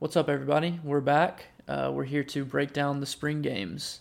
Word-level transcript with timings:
What's 0.00 0.16
up, 0.16 0.28
everybody? 0.28 0.78
We're 0.84 1.00
back. 1.00 1.46
Uh, 1.66 1.90
we're 1.92 2.04
here 2.04 2.22
to 2.22 2.44
break 2.44 2.72
down 2.72 3.00
the 3.00 3.06
spring 3.06 3.42
games. 3.42 3.98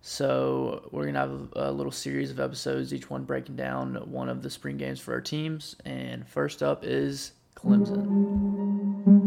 So, 0.00 0.88
we're 0.92 1.10
going 1.10 1.14
to 1.14 1.20
have 1.20 1.48
a 1.54 1.72
little 1.72 1.90
series 1.90 2.30
of 2.30 2.38
episodes, 2.38 2.94
each 2.94 3.10
one 3.10 3.24
breaking 3.24 3.56
down 3.56 3.96
one 4.08 4.28
of 4.28 4.42
the 4.42 4.50
spring 4.50 4.76
games 4.76 5.00
for 5.00 5.12
our 5.12 5.20
teams. 5.20 5.74
And 5.84 6.24
first 6.28 6.62
up 6.62 6.84
is 6.84 7.32
Clemson. 7.56 9.23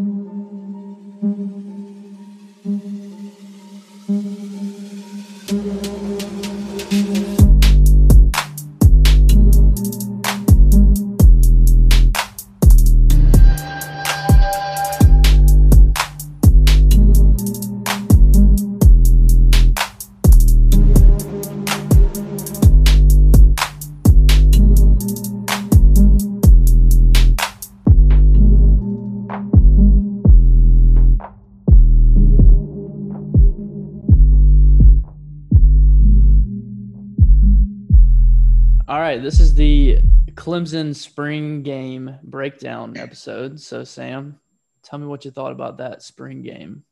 Clemson 40.57 40.95
spring 40.95 41.61
game 41.61 42.17
breakdown 42.23 42.97
episode. 42.97 43.59
So, 43.59 43.83
Sam, 43.83 44.39
tell 44.81 44.97
me 44.97 45.05
what 45.05 45.23
you 45.23 45.29
thought 45.29 45.51
about 45.51 45.77
that 45.77 46.01
spring 46.01 46.41
game. 46.41 46.83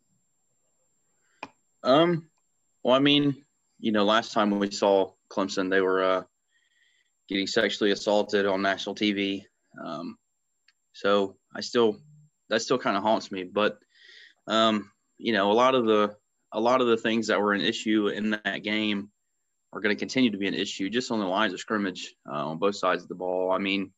Um, 1.83 2.29
well, 2.83 2.93
I 2.93 2.99
mean, 2.99 3.43
you 3.79 3.91
know, 3.91 4.03
last 4.03 4.33
time 4.33 4.59
we 4.59 4.69
saw 4.69 5.13
Clemson, 5.31 5.71
they 5.71 5.81
were 5.81 6.03
uh, 6.03 6.23
getting 7.27 7.47
sexually 7.47 7.89
assaulted 7.89 8.45
on 8.45 8.61
national 8.61 8.93
TV. 8.93 9.45
Um, 9.83 10.19
so 10.93 11.35
I 11.51 11.61
still 11.61 11.97
that 12.49 12.61
still 12.61 12.77
kind 12.77 12.95
of 12.95 13.01
haunts 13.01 13.31
me. 13.31 13.45
But 13.45 13.79
um, 14.45 14.91
you 15.17 15.33
know, 15.33 15.51
a 15.51 15.53
lot 15.53 15.73
of 15.73 15.85
the 15.87 16.15
a 16.51 16.59
lot 16.59 16.81
of 16.81 16.87
the 16.87 16.97
things 16.97 17.27
that 17.27 17.41
were 17.41 17.53
an 17.53 17.61
issue 17.61 18.09
in 18.09 18.39
that 18.43 18.61
game 18.61 19.09
are 19.75 19.81
going 19.81 19.95
to 19.95 19.99
continue 19.99 20.31
to 20.31 20.37
be 20.37 20.47
an 20.47 20.53
issue 20.53 20.89
just 20.89 21.11
on 21.11 21.19
the 21.19 21.25
lines 21.25 21.53
of 21.53 21.59
scrimmage 21.59 22.15
uh, 22.27 22.47
on 22.47 22.57
both 22.57 22.77
sides 22.77 23.03
of 23.03 23.09
the 23.09 23.15
ball. 23.15 23.51
I 23.51 23.57
mean, 23.57 23.91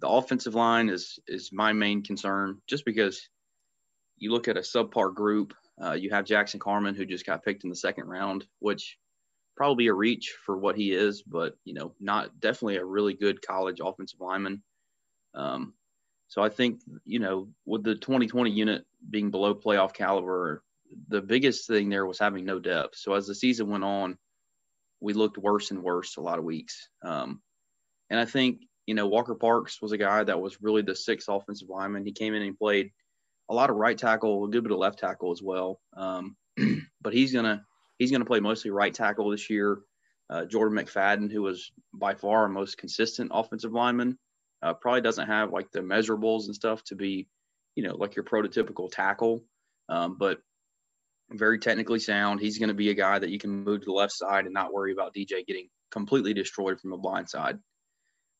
the 0.00 0.08
offensive 0.08 0.54
line 0.54 0.88
is 0.88 1.18
is 1.26 1.50
my 1.52 1.72
main 1.72 2.04
concern 2.04 2.58
just 2.68 2.84
because 2.84 3.28
you 4.16 4.30
look 4.30 4.46
at 4.46 4.56
a 4.56 4.60
subpar 4.60 5.12
group. 5.12 5.54
Uh, 5.82 5.92
you 5.92 6.10
have 6.10 6.24
Jackson 6.24 6.60
Carman 6.60 6.94
who 6.94 7.04
just 7.04 7.26
got 7.26 7.44
picked 7.44 7.64
in 7.64 7.70
the 7.70 7.76
second 7.76 8.06
round, 8.06 8.46
which 8.60 8.96
probably 9.56 9.88
a 9.88 9.92
reach 9.92 10.34
for 10.44 10.56
what 10.56 10.76
he 10.76 10.92
is, 10.92 11.22
but 11.22 11.56
you 11.64 11.74
know, 11.74 11.92
not 12.00 12.38
definitely 12.38 12.76
a 12.76 12.84
really 12.84 13.14
good 13.14 13.44
college 13.44 13.80
offensive 13.82 14.20
lineman. 14.20 14.62
Um, 15.34 15.74
so 16.28 16.42
I 16.42 16.48
think 16.48 16.80
you 17.04 17.18
know, 17.18 17.48
with 17.64 17.82
the 17.82 17.96
2020 17.96 18.52
unit 18.52 18.84
being 19.10 19.32
below 19.32 19.54
playoff 19.54 19.94
caliber, 19.94 20.62
the 21.08 21.22
biggest 21.22 21.66
thing 21.66 21.88
there 21.88 22.06
was 22.06 22.20
having 22.20 22.44
no 22.44 22.60
depth. 22.60 22.96
So 22.96 23.14
as 23.14 23.26
the 23.26 23.34
season 23.34 23.68
went 23.68 23.82
on, 23.84 24.16
we 25.00 25.12
looked 25.12 25.38
worse 25.38 25.70
and 25.70 25.82
worse 25.82 26.16
a 26.16 26.20
lot 26.20 26.38
of 26.38 26.44
weeks. 26.44 26.88
Um, 27.02 27.42
and 28.10 28.18
I 28.18 28.24
think, 28.24 28.60
you 28.86 28.94
know, 28.94 29.06
Walker 29.06 29.34
Parks 29.34 29.82
was 29.82 29.92
a 29.92 29.98
guy 29.98 30.22
that 30.24 30.40
was 30.40 30.62
really 30.62 30.82
the 30.82 30.94
sixth 30.94 31.28
offensive 31.28 31.68
lineman. 31.68 32.04
He 32.04 32.12
came 32.12 32.34
in 32.34 32.42
and 32.42 32.58
played 32.58 32.92
a 33.48 33.54
lot 33.54 33.70
of 33.70 33.76
right 33.76 33.96
tackle, 33.96 34.44
a 34.44 34.48
good 34.48 34.62
bit 34.62 34.72
of 34.72 34.78
left 34.78 34.98
tackle 34.98 35.32
as 35.32 35.42
well. 35.42 35.80
Um, 35.96 36.36
but 37.00 37.12
he's 37.12 37.32
gonna 37.32 37.64
he's 37.98 38.10
gonna 38.10 38.24
play 38.24 38.40
mostly 38.40 38.70
right 38.70 38.92
tackle 38.92 39.30
this 39.30 39.50
year. 39.50 39.78
Uh, 40.28 40.44
Jordan 40.44 40.76
McFadden, 40.76 41.30
who 41.30 41.42
was 41.42 41.70
by 41.92 42.14
far 42.14 42.42
our 42.42 42.48
most 42.48 42.78
consistent 42.78 43.30
offensive 43.32 43.72
lineman, 43.72 44.18
uh, 44.62 44.74
probably 44.74 45.00
doesn't 45.00 45.28
have 45.28 45.52
like 45.52 45.70
the 45.70 45.80
measurables 45.80 46.46
and 46.46 46.54
stuff 46.54 46.82
to 46.84 46.96
be, 46.96 47.28
you 47.76 47.84
know, 47.84 47.94
like 47.94 48.16
your 48.16 48.24
prototypical 48.24 48.90
tackle. 48.90 49.44
Um, 49.88 50.16
but 50.18 50.40
very 51.30 51.58
technically 51.58 51.98
sound. 51.98 52.40
He's 52.40 52.58
going 52.58 52.68
to 52.68 52.74
be 52.74 52.90
a 52.90 52.94
guy 52.94 53.18
that 53.18 53.30
you 53.30 53.38
can 53.38 53.50
move 53.50 53.80
to 53.80 53.86
the 53.86 53.92
left 53.92 54.12
side 54.12 54.44
and 54.44 54.54
not 54.54 54.72
worry 54.72 54.92
about 54.92 55.14
DJ 55.14 55.46
getting 55.46 55.68
completely 55.90 56.34
destroyed 56.34 56.80
from 56.80 56.90
the 56.90 56.96
blind 56.96 57.28
side. 57.28 57.58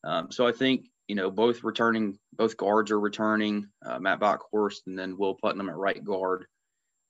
Um, 0.04 0.30
so 0.30 0.46
I 0.46 0.52
think 0.52 0.86
you 1.08 1.16
know 1.16 1.30
both 1.30 1.64
returning, 1.64 2.18
both 2.32 2.56
guards 2.56 2.90
are 2.90 3.00
returning. 3.00 3.68
Uh, 3.84 3.98
Matt 3.98 4.20
Bockhorst 4.20 4.86
and 4.86 4.98
then 4.98 5.16
Will 5.16 5.34
Putnam 5.34 5.68
at 5.68 5.76
right 5.76 6.02
guard. 6.04 6.46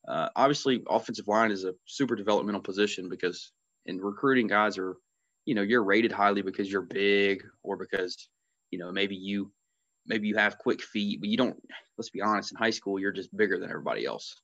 Uh, 0.06 0.28
obviously, 0.36 0.82
offensive 0.88 1.28
line 1.28 1.50
is 1.50 1.64
a 1.64 1.74
super 1.84 2.14
developmental 2.14 2.60
position 2.60 3.08
because 3.08 3.52
in 3.86 4.00
recruiting, 4.00 4.46
guys 4.46 4.78
are, 4.78 4.96
you 5.44 5.54
know, 5.54 5.62
you're 5.62 5.82
rated 5.82 6.12
highly 6.12 6.42
because 6.42 6.70
you're 6.70 6.82
big 6.82 7.42
or 7.62 7.76
because, 7.76 8.28
you 8.70 8.78
know, 8.78 8.92
maybe 8.92 9.16
you, 9.16 9.50
maybe 10.06 10.28
you 10.28 10.36
have 10.36 10.58
quick 10.58 10.82
feet, 10.82 11.20
but 11.20 11.28
you 11.28 11.36
don't. 11.36 11.56
Let's 11.98 12.10
be 12.10 12.20
honest, 12.20 12.52
in 12.52 12.58
high 12.58 12.70
school, 12.70 13.00
you're 13.00 13.10
just 13.10 13.34
bigger 13.36 13.58
than 13.58 13.70
everybody 13.70 14.04
else. 14.04 14.40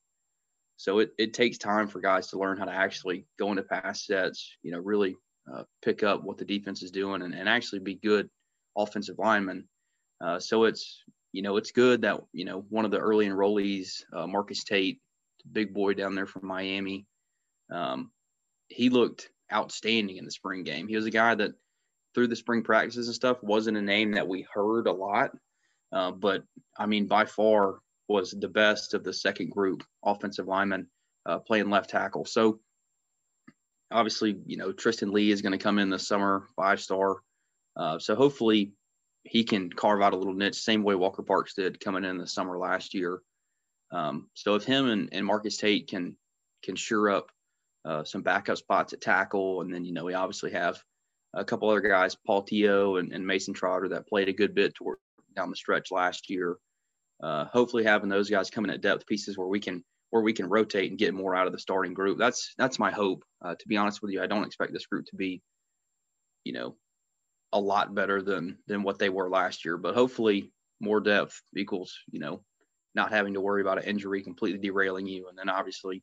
So 0.77 0.99
it, 0.99 1.11
it 1.19 1.35
takes 1.35 1.59
time 1.59 1.87
for 1.87 2.01
guys 2.01 2.29
to 2.29 2.39
learn 2.39 2.57
how 2.57 2.65
to 2.65 2.73
actually 2.73 3.27
go 3.39 3.51
into 3.51 3.63
pass 3.63 4.07
sets, 4.07 4.57
you 4.63 4.73
know, 4.73 4.79
really 4.79 5.17
uh, 5.53 5.65
pick 5.83 6.03
up 6.03 6.25
what 6.25 6.39
the 6.39 6.45
defense 6.45 6.83
is 6.83 6.91
doing 6.91 7.23
and, 7.23 7.35
and 7.35 7.49
actually 7.49 7.81
be 7.81 7.95
good 7.95 8.29
offensive 8.77 9.19
linemen. 9.19 9.69
Uh, 10.21 10.39
so 10.39 10.65
it's, 10.65 11.03
you 11.33 11.43
know, 11.43 11.57
it's 11.57 11.73
good 11.73 12.03
that, 12.03 12.21
you 12.33 12.45
know, 12.45 12.65
one 12.69 12.85
of 12.85 12.91
the 12.91 12.99
early 12.99 13.27
enrollees, 13.27 14.03
uh, 14.13 14.27
Marcus 14.27 14.65
Tate, 14.65 15.01
big 15.51 15.75
boy 15.75 15.95
down 15.95 16.15
there 16.15 16.27
from 16.27 16.47
Miami, 16.47 17.07
um, 17.71 18.11
he 18.69 18.89
looked 18.89 19.31
outstanding 19.53 20.17
in 20.17 20.25
the 20.25 20.31
spring 20.31 20.63
game. 20.63 20.89
He 20.89 20.97
was 20.97 21.07
a 21.07 21.11
guy 21.11 21.35
that 21.35 21.53
through 22.15 22.29
the 22.29 22.37
spring 22.37 22.63
practices 22.63 23.07
and 23.07 23.15
stuff 23.15 23.43
wasn't 23.43 23.77
a 23.77 23.83
name 23.83 24.13
that 24.13 24.29
we 24.29 24.47
heard 24.53 24.87
a 24.87 24.93
lot. 24.93 25.33
Uh, 25.93 26.11
but 26.11 26.43
I 26.79 26.87
mean, 26.87 27.07
by 27.07 27.25
far 27.25 27.81
was 28.09 28.33
the 28.33 28.49
best 28.49 28.95
of 28.95 29.05
the 29.05 29.13
second 29.13 29.51
group 29.51 29.85
offensive 30.05 30.47
linemen 30.47 30.87
uh, 31.27 31.39
playing 31.39 31.71
left 31.71 31.91
tackle. 31.91 32.25
So 32.25 32.61
obviously, 33.91 34.37
you 34.47 34.57
know, 34.57 34.73
Tristan 34.73 35.13
Leigh 35.13 35.31
is 35.31 35.43
going 35.43 35.53
to 35.53 35.63
come 35.63 35.79
in 35.79 35.91
this 35.91 36.07
summer, 36.07 36.47
five 36.57 36.81
star. 36.81 37.19
Uh, 37.77 37.99
so 37.99 38.15
hopefully 38.15 38.73
he 39.25 39.45
can 39.45 39.71
carve 39.71 40.03
out 40.03 40.15
a 40.15 40.17
little 40.17 40.35
niche, 40.35 40.57
same 40.57 40.83
way 40.83 40.95
Walker 40.95 41.23
Parks 41.23 41.55
did 41.55 41.81
coming 41.81 42.05
in 42.05 42.19
the 42.19 42.27
summer 42.27 42.59
last 42.59 42.93
year. 42.93 43.23
Um, 43.93 44.29
so 44.35 44.55
if 44.57 44.65
him 44.65 44.89
and, 44.89 45.09
and 45.13 45.25
Marcus 45.25 45.57
Tate 45.57 45.89
can 45.89 46.17
can 46.63 46.77
sure 46.77 47.11
up 47.11 47.31
uh, 47.85 48.05
some 48.05 48.23
backup 48.23 48.57
spots 48.57 48.93
at 48.93 49.01
tackle, 49.01 49.61
and 49.61 49.73
then 49.73 49.85
you 49.85 49.93
know 49.93 50.05
we 50.05 50.15
obviously 50.15 50.53
have 50.53 50.83
a 51.35 51.45
couple 51.45 51.69
other 51.69 51.81
guys, 51.81 52.17
Paul 52.27 52.45
Tchio 52.45 52.99
and, 52.99 53.13
and 53.13 53.27
Mason 53.27 53.55
Trotter, 53.55 53.89
that 53.91 54.09
played 54.09 54.29
a 54.29 54.33
good 54.33 54.55
bit 54.55 54.75
toward 54.75 54.99
down 55.35 55.51
the 55.51 55.57
stretch 55.57 55.91
last 55.91 56.29
year 56.29 56.59
uh, 57.23 57.45
hopefully 57.47 57.85
having 57.85 58.09
those 58.09 58.29
guys 58.29 58.51
coming 58.51 58.71
at 58.71 58.81
depth 58.81 59.07
pieces 59.07 59.39
where 59.39 59.49
we 59.49 59.61
can 59.61 59.85
where 60.11 60.23
we 60.23 60.33
can 60.33 60.49
rotate 60.49 60.91
and 60.91 60.99
get 60.99 61.15
more 61.15 61.35
out 61.35 61.47
of 61.47 61.53
the 61.53 61.59
starting 61.59 61.95
group. 61.95 62.19
That's 62.19 62.53
that's 62.59 62.79
my 62.79 62.91
hope. 62.91 63.25
Uh, 63.41 63.55
to 63.55 63.69
be 63.69 63.77
honest 63.77 64.03
with 64.03 64.11
you, 64.11 64.23
I 64.23 64.27
don't 64.27 64.45
expect 64.45 64.73
this 64.73 64.87
group 64.87 65.07
to 65.07 65.17
be, 65.17 65.41
you 66.45 66.53
know, 66.53 66.77
a 67.53 67.61
lot 67.61 67.95
better 67.95 68.21
than 68.21 68.59
than 68.67 68.83
what 68.83 68.99
they 68.99 69.09
were 69.09 69.31
last 69.31 69.65
year. 69.65 69.77
But 69.77 69.95
hopefully, 69.95 70.53
more 70.81 71.01
depth 71.01 71.41
equals 71.57 71.97
you 72.11 72.19
know 72.19 72.43
not 72.95 73.11
having 73.11 73.35
to 73.35 73.41
worry 73.41 73.63
about 73.63 73.79
an 73.79 73.85
injury 73.85 74.23
completely 74.23 74.59
derailing 74.59 75.07
you. 75.07 75.29
And 75.29 75.39
then 75.39 75.49
obviously, 75.49 76.03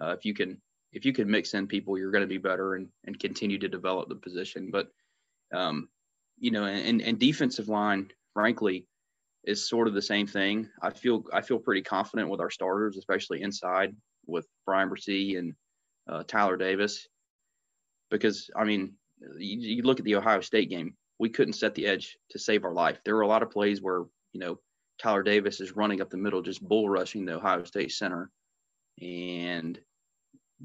uh, 0.00 0.10
if 0.10 0.24
you 0.24 0.32
can 0.32 0.60
if 0.92 1.04
you 1.04 1.12
can 1.12 1.30
mix 1.30 1.54
in 1.54 1.66
people, 1.66 1.98
you're 1.98 2.10
going 2.10 2.22
to 2.22 2.28
be 2.28 2.38
better 2.38 2.74
and 2.74 2.88
and 3.04 3.18
continue 3.18 3.58
to 3.58 3.68
develop 3.68 4.08
the 4.08 4.14
position. 4.14 4.70
But 4.70 4.88
um, 5.52 5.88
you 6.38 6.50
know, 6.50 6.64
and 6.64 7.02
and 7.02 7.18
defensive 7.18 7.68
line, 7.68 8.10
frankly, 8.32 8.86
is 9.44 9.68
sort 9.68 9.88
of 9.88 9.94
the 9.94 10.02
same 10.02 10.26
thing. 10.26 10.68
I 10.80 10.90
feel 10.90 11.24
I 11.32 11.40
feel 11.40 11.58
pretty 11.58 11.82
confident 11.82 12.28
with 12.28 12.40
our 12.40 12.50
starters, 12.50 12.96
especially 12.96 13.42
inside 13.42 13.94
with 14.26 14.46
Bryan 14.66 14.88
Bresee 14.88 15.38
and 15.38 15.54
uh, 16.08 16.22
Tyler 16.26 16.56
Davis, 16.56 17.08
because 18.10 18.50
I 18.56 18.64
mean, 18.64 18.94
you, 19.38 19.76
you, 19.76 19.82
look 19.82 19.98
at 19.98 20.04
the 20.04 20.16
Ohio 20.16 20.40
State 20.40 20.70
game, 20.70 20.94
we 21.18 21.28
couldn't 21.28 21.54
set 21.54 21.74
the 21.74 21.86
edge 21.86 22.16
to 22.30 22.38
save 22.38 22.64
our 22.64 22.72
life. 22.72 22.98
There 23.04 23.16
were 23.16 23.22
a 23.22 23.28
lot 23.28 23.42
of 23.42 23.50
plays 23.50 23.82
where 23.82 24.04
you 24.32 24.40
know 24.40 24.58
Tyler 25.00 25.22
Davis 25.22 25.60
is 25.60 25.76
running 25.76 26.00
up 26.00 26.10
the 26.10 26.16
middle, 26.16 26.42
just 26.42 26.66
bull 26.66 26.88
rushing 26.88 27.24
the 27.24 27.36
Ohio 27.36 27.64
State 27.64 27.92
center, 27.92 28.30
and 29.00 29.78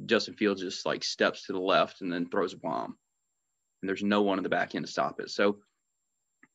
Justin 0.06 0.36
Fields 0.36 0.62
just 0.62 0.86
like 0.86 1.04
steps 1.04 1.46
to 1.46 1.54
the 1.54 1.60
left 1.60 2.02
and 2.02 2.12
then 2.12 2.30
throws 2.30 2.54
a 2.54 2.58
bomb, 2.58 2.96
and 3.82 3.90
there's 3.90 4.04
no 4.04 4.22
one 4.22 4.38
in 4.38 4.44
the 4.44 4.50
back 4.50 4.76
end 4.76 4.86
to 4.86 4.92
stop 4.92 5.20
it. 5.20 5.32
So 5.32 5.58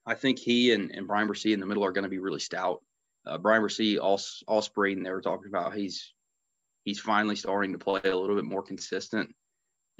I 0.06 0.14
think 0.14 0.38
he 0.38 0.72
and, 0.72 0.90
and 0.90 1.06
Bryan 1.06 1.28
Bresee 1.28 1.52
in 1.52 1.60
the 1.60 1.66
middle 1.66 1.84
are 1.84 1.92
going 1.92 2.04
to 2.04 2.10
be 2.10 2.18
really 2.18 2.40
stout. 2.40 2.82
Uh, 3.24 3.38
Bryan 3.38 3.62
Bresee, 3.62 3.98
all 4.00 4.20
all 4.48 4.62
spring, 4.62 5.02
they 5.02 5.10
were 5.10 5.20
talking 5.20 5.48
about 5.48 5.74
he's 5.74 6.12
he's 6.84 6.98
finally 6.98 7.36
starting 7.36 7.72
to 7.72 7.78
play 7.78 8.00
a 8.04 8.16
little 8.16 8.36
bit 8.36 8.44
more 8.44 8.62
consistent, 8.62 9.32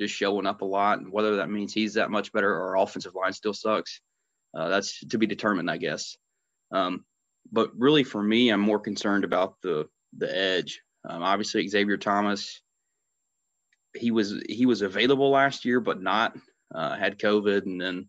just 0.00 0.14
showing 0.14 0.46
up 0.46 0.62
a 0.62 0.64
lot. 0.64 0.98
And 0.98 1.12
whether 1.12 1.36
that 1.36 1.50
means 1.50 1.72
he's 1.72 1.94
that 1.94 2.10
much 2.10 2.32
better 2.32 2.52
or 2.52 2.76
our 2.76 2.82
offensive 2.82 3.14
line 3.14 3.32
still 3.32 3.54
sucks, 3.54 4.00
uh, 4.54 4.68
that's 4.68 5.04
to 5.06 5.18
be 5.18 5.26
determined, 5.26 5.70
I 5.70 5.76
guess. 5.76 6.16
Um, 6.72 7.04
but 7.50 7.70
really, 7.76 8.04
for 8.04 8.22
me, 8.22 8.50
I'm 8.50 8.60
more 8.60 8.80
concerned 8.80 9.24
about 9.24 9.60
the 9.62 9.88
the 10.16 10.36
edge. 10.36 10.82
Um, 11.08 11.22
obviously, 11.22 11.66
Xavier 11.68 11.96
Thomas, 11.96 12.60
he 13.94 14.10
was 14.10 14.34
he 14.48 14.66
was 14.66 14.82
available 14.82 15.30
last 15.30 15.64
year, 15.64 15.80
but 15.80 16.02
not 16.02 16.36
uh, 16.74 16.96
had 16.96 17.18
COVID, 17.18 17.66
and 17.66 17.80
then 17.80 18.08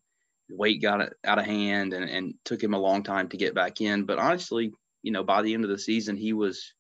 weight 0.50 0.82
got 0.82 1.14
out 1.26 1.40
of 1.40 1.46
hand, 1.46 1.94
and, 1.94 2.10
and 2.10 2.34
took 2.46 2.62
him 2.62 2.74
a 2.74 2.80
long 2.80 3.04
time 3.04 3.30
to 3.30 3.38
get 3.38 3.56
back 3.56 3.82
in. 3.82 4.06
But 4.06 4.20
honestly, 4.20 4.72
you 5.02 5.12
know, 5.12 5.24
by 5.24 5.42
the 5.42 5.54
end 5.54 5.64
of 5.64 5.70
the 5.70 5.80
season, 5.80 6.18
he 6.18 6.34
was, 6.34 6.74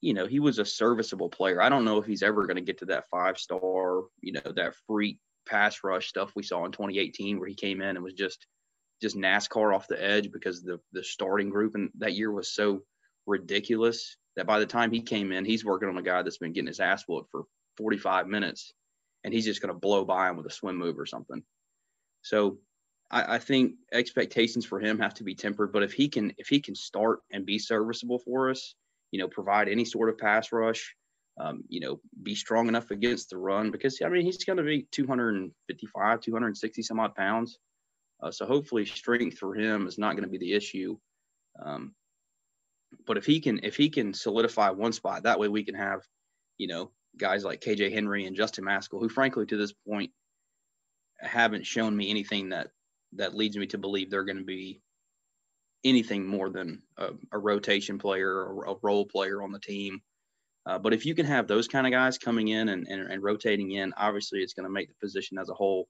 you 0.00 0.14
know, 0.14 0.26
he 0.26 0.40
was 0.40 0.58
a 0.58 0.64
serviceable 0.64 1.28
player. 1.28 1.60
I 1.60 1.68
don't 1.68 1.84
know 1.84 1.98
if 1.98 2.06
he's 2.06 2.22
ever 2.22 2.46
going 2.46 2.56
to 2.56 2.62
get 2.62 2.78
to 2.78 2.86
that 2.86 3.08
five 3.10 3.38
star, 3.38 4.02
you 4.20 4.32
know, 4.32 4.52
that 4.56 4.74
freak 4.86 5.18
pass 5.46 5.80
rush 5.84 6.08
stuff 6.08 6.32
we 6.34 6.42
saw 6.42 6.64
in 6.64 6.72
2018, 6.72 7.38
where 7.38 7.48
he 7.48 7.54
came 7.54 7.80
in 7.80 7.96
and 7.96 8.04
was 8.04 8.14
just 8.14 8.46
just 9.02 9.16
NASCAR 9.16 9.74
off 9.74 9.88
the 9.88 10.02
edge 10.02 10.30
because 10.30 10.62
the 10.62 10.78
the 10.92 11.02
starting 11.02 11.50
group 11.50 11.74
and 11.74 11.90
that 11.98 12.14
year 12.14 12.30
was 12.30 12.54
so 12.54 12.82
ridiculous 13.26 14.16
that 14.36 14.46
by 14.46 14.58
the 14.58 14.66
time 14.66 14.90
he 14.90 15.02
came 15.02 15.32
in, 15.32 15.44
he's 15.44 15.64
working 15.64 15.88
on 15.88 15.98
a 15.98 16.02
guy 16.02 16.22
that's 16.22 16.38
been 16.38 16.52
getting 16.52 16.68
his 16.68 16.80
ass 16.80 17.04
whooped 17.06 17.30
for 17.30 17.44
45 17.76 18.26
minutes, 18.26 18.72
and 19.22 19.32
he's 19.32 19.44
just 19.44 19.60
going 19.60 19.72
to 19.72 19.78
blow 19.78 20.04
by 20.04 20.28
him 20.28 20.36
with 20.36 20.46
a 20.46 20.50
swim 20.50 20.76
move 20.76 20.98
or 20.98 21.06
something. 21.06 21.42
So 22.24 22.58
I, 23.10 23.34
I, 23.34 23.38
think 23.38 23.74
expectations 23.92 24.64
for 24.64 24.80
him 24.80 24.98
have 24.98 25.12
to 25.14 25.24
be 25.24 25.34
tempered. 25.34 25.72
But 25.72 25.82
if 25.82 25.92
he 25.92 26.08
can 26.08 26.32
if 26.38 26.48
he 26.48 26.58
can 26.58 26.74
start 26.74 27.20
and 27.30 27.44
be 27.44 27.58
serviceable 27.58 28.18
for 28.18 28.50
us, 28.50 28.74
you 29.12 29.20
know, 29.20 29.28
provide 29.28 29.68
any 29.68 29.84
sort 29.84 30.08
of 30.08 30.16
pass 30.16 30.50
rush, 30.50 30.96
um, 31.38 31.64
you 31.68 31.80
know, 31.80 32.00
be 32.22 32.34
strong 32.34 32.66
enough 32.66 32.90
against 32.90 33.28
the 33.28 33.36
run 33.36 33.70
because 33.70 34.00
I 34.02 34.08
mean 34.08 34.24
he's 34.24 34.42
going 34.42 34.56
to 34.56 34.62
be 34.62 34.88
255, 34.90 36.20
260 36.20 36.82
some 36.82 36.98
odd 36.98 37.14
pounds. 37.14 37.58
Uh, 38.22 38.30
so 38.30 38.46
hopefully 38.46 38.86
strength 38.86 39.36
for 39.36 39.54
him 39.54 39.86
is 39.86 39.98
not 39.98 40.12
going 40.12 40.24
to 40.24 40.30
be 40.30 40.38
the 40.38 40.54
issue. 40.54 40.96
Um, 41.62 41.94
but 43.06 43.18
if 43.18 43.26
he 43.26 43.38
can 43.38 43.60
if 43.62 43.76
he 43.76 43.90
can 43.90 44.14
solidify 44.14 44.70
one 44.70 44.94
spot, 44.94 45.24
that 45.24 45.38
way 45.38 45.48
we 45.48 45.62
can 45.62 45.74
have, 45.74 46.00
you 46.56 46.68
know, 46.68 46.90
guys 47.18 47.44
like 47.44 47.60
KJ 47.60 47.92
Henry 47.92 48.24
and 48.24 48.34
Justin 48.34 48.64
Mascoll, 48.64 49.00
who 49.00 49.10
frankly 49.10 49.44
to 49.44 49.58
this 49.58 49.74
point 49.86 50.10
haven't 51.20 51.66
shown 51.66 51.96
me 51.96 52.10
anything 52.10 52.50
that 52.50 52.68
that 53.14 53.34
leads 53.34 53.56
me 53.56 53.66
to 53.66 53.78
believe 53.78 54.10
they're 54.10 54.24
going 54.24 54.38
to 54.38 54.44
be 54.44 54.80
anything 55.84 56.26
more 56.26 56.50
than 56.50 56.82
a, 56.96 57.10
a 57.32 57.38
rotation 57.38 57.98
player 57.98 58.30
or 58.30 58.64
a 58.64 58.74
role 58.82 59.06
player 59.06 59.42
on 59.42 59.52
the 59.52 59.58
team. 59.58 60.00
Uh, 60.66 60.78
but 60.78 60.94
if 60.94 61.04
you 61.06 61.14
can 61.14 61.26
have 61.26 61.46
those 61.46 61.68
kind 61.68 61.86
of 61.86 61.92
guys 61.92 62.18
coming 62.18 62.48
in 62.48 62.68
and, 62.70 62.86
and, 62.88 63.10
and 63.10 63.22
rotating 63.22 63.72
in, 63.72 63.92
obviously 63.96 64.40
it's 64.40 64.54
going 64.54 64.66
to 64.66 64.72
make 64.72 64.88
the 64.88 64.94
position 65.00 65.38
as 65.38 65.50
a 65.50 65.54
whole 65.54 65.86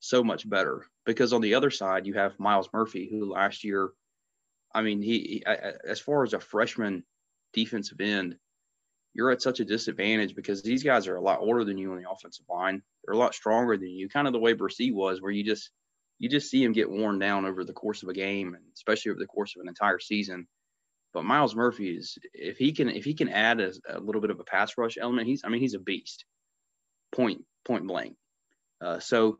so 0.00 0.22
much 0.22 0.48
better. 0.48 0.84
Because 1.04 1.32
on 1.32 1.40
the 1.40 1.54
other 1.54 1.70
side, 1.70 2.06
you 2.06 2.14
have 2.14 2.38
Myles 2.38 2.68
Murphy, 2.72 3.08
who 3.10 3.32
last 3.32 3.64
year– 3.64 3.90
I 4.74 4.82
mean, 4.82 5.00
he, 5.00 5.18
he 5.20 5.44
as 5.46 6.00
far 6.00 6.22
as 6.22 6.34
a 6.34 6.40
freshman 6.40 7.02
defensive 7.54 8.00
end, 8.00 8.36
you're 9.16 9.30
at 9.30 9.40
such 9.40 9.60
a 9.60 9.64
disadvantage 9.64 10.34
because 10.34 10.62
these 10.62 10.82
guys 10.82 11.08
are 11.08 11.16
a 11.16 11.22
lot 11.22 11.40
older 11.40 11.64
than 11.64 11.78
you 11.78 11.90
on 11.90 11.98
the 11.98 12.10
offensive 12.10 12.44
line. 12.50 12.82
They're 13.02 13.14
a 13.14 13.18
lot 13.18 13.34
stronger 13.34 13.76
than 13.78 13.88
you, 13.88 14.10
kind 14.10 14.26
of 14.26 14.34
the 14.34 14.38
way 14.38 14.52
Bresee 14.52 14.92
was, 14.92 15.22
where 15.22 15.32
you 15.32 15.42
just 15.42 15.70
you 16.18 16.28
just 16.28 16.50
see 16.50 16.62
him 16.62 16.72
get 16.72 16.90
worn 16.90 17.18
down 17.18 17.46
over 17.46 17.64
the 17.64 17.72
course 17.72 18.02
of 18.02 18.10
a 18.10 18.14
game, 18.14 18.54
and 18.54 18.62
especially 18.74 19.10
over 19.12 19.18
the 19.18 19.26
course 19.26 19.54
of 19.56 19.62
an 19.62 19.68
entire 19.68 19.98
season. 19.98 20.46
But 21.14 21.24
Myles 21.24 21.56
Murphy 21.56 21.96
is 21.96 22.18
if 22.34 22.58
he 22.58 22.72
can 22.72 22.90
if 22.90 23.04
he 23.04 23.14
can 23.14 23.30
add 23.30 23.58
a, 23.58 23.72
a 23.88 24.00
little 24.00 24.20
bit 24.20 24.30
of 24.30 24.38
a 24.38 24.44
pass 24.44 24.76
rush 24.76 24.98
element, 25.00 25.26
he's 25.26 25.42
I 25.44 25.48
mean 25.48 25.62
he's 25.62 25.74
a 25.74 25.78
beast, 25.78 26.26
point 27.12 27.42
point 27.64 27.86
blank. 27.86 28.16
Uh, 28.82 28.98
so 28.98 29.38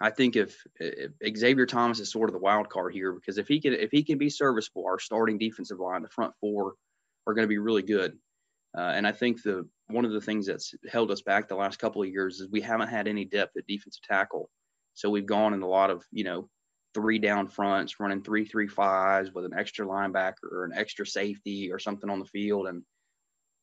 I 0.00 0.08
think 0.08 0.36
if, 0.36 0.56
if, 0.80 1.36
Xavier 1.36 1.66
Thomas 1.66 2.00
is 2.00 2.10
sort 2.10 2.30
of 2.30 2.32
the 2.32 2.40
wild 2.40 2.70
card 2.70 2.94
here 2.94 3.12
because 3.12 3.36
if 3.36 3.46
he 3.46 3.60
can 3.60 3.74
if 3.74 3.90
he 3.90 4.04
can 4.04 4.16
be 4.16 4.30
serviceable, 4.30 4.86
our 4.86 4.98
starting 4.98 5.36
defensive 5.36 5.78
line, 5.78 6.00
the 6.00 6.08
front 6.08 6.32
four, 6.40 6.72
are 7.26 7.34
going 7.34 7.44
to 7.44 7.48
be 7.48 7.58
really 7.58 7.82
good. 7.82 8.16
Uh, 8.76 8.92
and 8.94 9.06
I 9.06 9.12
think 9.12 9.42
the 9.42 9.68
one 9.88 10.04
of 10.04 10.12
the 10.12 10.20
things 10.20 10.46
that's 10.46 10.74
held 10.90 11.10
us 11.10 11.22
back 11.22 11.48
the 11.48 11.54
last 11.54 11.78
couple 11.78 12.02
of 12.02 12.08
years 12.08 12.40
is 12.40 12.48
we 12.50 12.60
haven't 12.60 12.88
had 12.88 13.06
any 13.06 13.24
depth 13.24 13.56
at 13.56 13.66
defensive 13.66 14.02
tackle. 14.02 14.50
So 14.94 15.10
we've 15.10 15.26
gone 15.26 15.54
in 15.54 15.62
a 15.62 15.68
lot 15.68 15.90
of 15.90 16.04
you 16.10 16.24
know 16.24 16.48
three 16.94 17.18
down 17.18 17.48
fronts, 17.48 18.00
running 18.00 18.22
three 18.22 18.44
three 18.44 18.68
fives 18.68 19.32
with 19.32 19.44
an 19.44 19.54
extra 19.56 19.86
linebacker 19.86 20.50
or 20.50 20.64
an 20.64 20.72
extra 20.74 21.06
safety 21.06 21.70
or 21.72 21.78
something 21.78 22.10
on 22.10 22.18
the 22.18 22.24
field, 22.26 22.66
and 22.66 22.82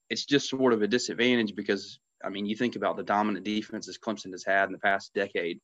it's 0.10 0.26
just 0.26 0.50
sort 0.50 0.74
of 0.74 0.82
a 0.82 0.88
disadvantage 0.88 1.56
because 1.56 2.00
I 2.24 2.30
mean 2.30 2.46
you 2.46 2.56
think 2.56 2.76
about 2.76 2.98
the 2.98 3.04
dominant 3.04 3.46
defenses 3.46 3.98
Clemson 3.98 4.32
has 4.32 4.46
had 4.46 4.66
in 4.66 4.74
the 4.74 4.80
past 4.80 5.14
decade 5.14 5.60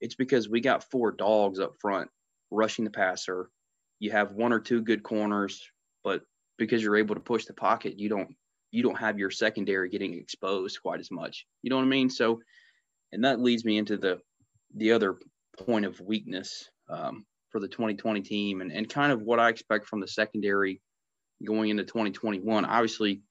it's 0.00 0.14
because 0.14 0.48
we 0.48 0.60
got 0.60 0.90
four 0.90 1.12
dogs 1.12 1.58
up 1.58 1.76
front 1.80 2.10
rushing 2.50 2.84
the 2.84 2.90
passer. 2.90 3.48
You 4.00 4.10
have 4.10 4.32
one 4.32 4.52
or 4.52 4.60
two 4.60 4.82
good 4.82 5.02
corners, 5.02 5.66
but 6.02 6.22
because 6.58 6.82
you're 6.82 6.96
able 6.96 7.14
to 7.14 7.20
push 7.22 7.46
the 7.46 7.54
pocket, 7.54 7.98
you 7.98 8.08
don't 8.08 8.34
you 8.74 8.82
don't 8.82 8.98
have 8.98 9.20
your 9.20 9.30
secondary 9.30 9.88
getting 9.88 10.14
exposed 10.14 10.82
quite 10.82 10.98
as 10.98 11.10
much. 11.12 11.46
You 11.62 11.70
know 11.70 11.76
what 11.76 11.84
I 11.84 11.88
mean? 11.88 12.10
So, 12.10 12.40
and 13.12 13.24
that 13.24 13.40
leads 13.40 13.64
me 13.64 13.78
into 13.78 13.96
the 13.96 14.20
the 14.74 14.90
other 14.90 15.16
point 15.56 15.84
of 15.84 16.00
weakness 16.00 16.68
um, 16.90 17.24
for 17.50 17.60
the 17.60 17.68
2020 17.68 18.20
team, 18.22 18.60
and 18.60 18.72
and 18.72 18.88
kind 18.88 19.12
of 19.12 19.22
what 19.22 19.38
I 19.38 19.48
expect 19.48 19.86
from 19.86 20.00
the 20.00 20.08
secondary 20.08 20.82
going 21.46 21.70
into 21.70 21.84
2021. 21.84 22.64
Obviously, 22.64 23.22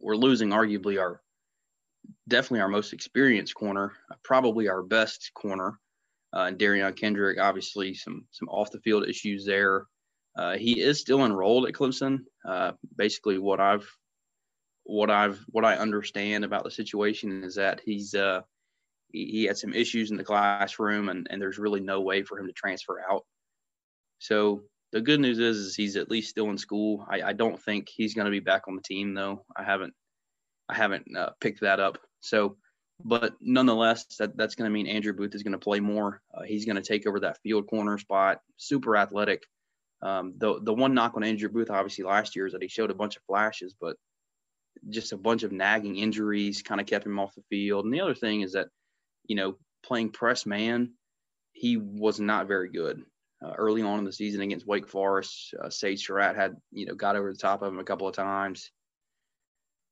we're 0.00 0.16
losing 0.16 0.48
arguably 0.48 0.98
our 0.98 1.20
definitely 2.26 2.60
our 2.60 2.68
most 2.68 2.94
experienced 2.94 3.54
corner, 3.54 3.92
probably 4.24 4.68
our 4.68 4.82
best 4.82 5.30
corner. 5.34 5.78
Uh, 6.34 6.44
and 6.44 6.58
Derion 6.58 6.96
Kendrick, 6.96 7.38
obviously 7.38 7.92
some 7.92 8.24
some 8.30 8.48
off 8.48 8.70
the 8.70 8.80
field 8.80 9.06
issues 9.06 9.44
there. 9.44 9.84
Uh, 10.38 10.56
he 10.56 10.80
is 10.80 10.98
still 10.98 11.26
enrolled 11.26 11.66
at 11.66 11.74
Clemson. 11.74 12.20
Uh, 12.48 12.72
basically, 12.96 13.36
what 13.36 13.60
I've 13.60 13.86
what 14.84 15.10
I've 15.10 15.38
what 15.48 15.64
I 15.64 15.76
understand 15.76 16.44
about 16.44 16.64
the 16.64 16.70
situation 16.70 17.44
is 17.44 17.54
that 17.54 17.80
he's 17.84 18.14
uh, 18.14 18.42
he, 19.12 19.44
had 19.44 19.58
some 19.58 19.74
issues 19.74 20.10
in 20.10 20.16
the 20.16 20.24
classroom, 20.24 21.08
and 21.08 21.26
and 21.30 21.40
there's 21.40 21.58
really 21.58 21.80
no 21.80 22.00
way 22.00 22.22
for 22.22 22.38
him 22.38 22.46
to 22.46 22.52
transfer 22.52 23.00
out. 23.10 23.24
So 24.18 24.62
the 24.92 25.00
good 25.00 25.20
news 25.20 25.38
is, 25.38 25.58
is 25.58 25.74
he's 25.74 25.96
at 25.96 26.10
least 26.10 26.30
still 26.30 26.50
in 26.50 26.58
school. 26.58 27.06
I, 27.08 27.22
I 27.22 27.32
don't 27.32 27.60
think 27.60 27.88
he's 27.88 28.14
going 28.14 28.26
to 28.26 28.30
be 28.30 28.40
back 28.40 28.68
on 28.68 28.76
the 28.76 28.82
team 28.82 29.14
though. 29.14 29.44
I 29.56 29.62
haven't 29.62 29.94
I 30.68 30.74
haven't 30.74 31.06
uh, 31.16 31.30
picked 31.40 31.60
that 31.60 31.80
up. 31.80 31.98
So, 32.20 32.56
but 33.04 33.34
nonetheless, 33.40 34.04
that, 34.18 34.36
that's 34.36 34.54
going 34.54 34.70
to 34.70 34.72
mean 34.72 34.86
Andrew 34.86 35.12
Booth 35.12 35.34
is 35.34 35.42
going 35.42 35.52
to 35.52 35.58
play 35.58 35.80
more. 35.80 36.20
Uh, 36.32 36.42
he's 36.42 36.64
going 36.64 36.76
to 36.76 36.82
take 36.82 37.06
over 37.06 37.20
that 37.20 37.38
field 37.42 37.66
corner 37.68 37.98
spot. 37.98 38.40
Super 38.56 38.96
athletic. 38.96 39.42
Um, 40.02 40.34
the 40.38 40.60
the 40.62 40.74
one 40.74 40.94
knock 40.94 41.12
on 41.14 41.22
Andrew 41.22 41.48
Booth 41.48 41.70
obviously 41.70 42.04
last 42.04 42.34
year 42.34 42.46
is 42.46 42.52
that 42.52 42.62
he 42.62 42.68
showed 42.68 42.90
a 42.90 42.94
bunch 42.94 43.16
of 43.16 43.22
flashes, 43.24 43.74
but 43.80 43.96
just 44.88 45.12
a 45.12 45.16
bunch 45.16 45.42
of 45.42 45.52
nagging 45.52 45.96
injuries 45.96 46.62
kind 46.62 46.80
of 46.80 46.86
kept 46.86 47.06
him 47.06 47.18
off 47.18 47.34
the 47.34 47.42
field. 47.48 47.84
And 47.84 47.94
the 47.94 48.00
other 48.00 48.14
thing 48.14 48.40
is 48.40 48.52
that, 48.52 48.68
you 49.26 49.36
know, 49.36 49.56
playing 49.82 50.10
press 50.10 50.46
man, 50.46 50.92
he 51.52 51.76
was 51.76 52.20
not 52.20 52.48
very 52.48 52.70
good. 52.70 53.02
Uh, 53.44 53.52
early 53.56 53.82
on 53.82 53.98
in 53.98 54.04
the 54.04 54.12
season 54.12 54.40
against 54.40 54.66
Wake 54.66 54.88
Forest, 54.88 55.54
uh, 55.60 55.68
Sage 55.68 56.06
Surratt 56.06 56.36
had, 56.36 56.56
you 56.70 56.86
know, 56.86 56.94
got 56.94 57.16
over 57.16 57.32
the 57.32 57.38
top 57.38 57.62
of 57.62 57.72
him 57.72 57.80
a 57.80 57.84
couple 57.84 58.06
of 58.06 58.14
times. 58.14 58.70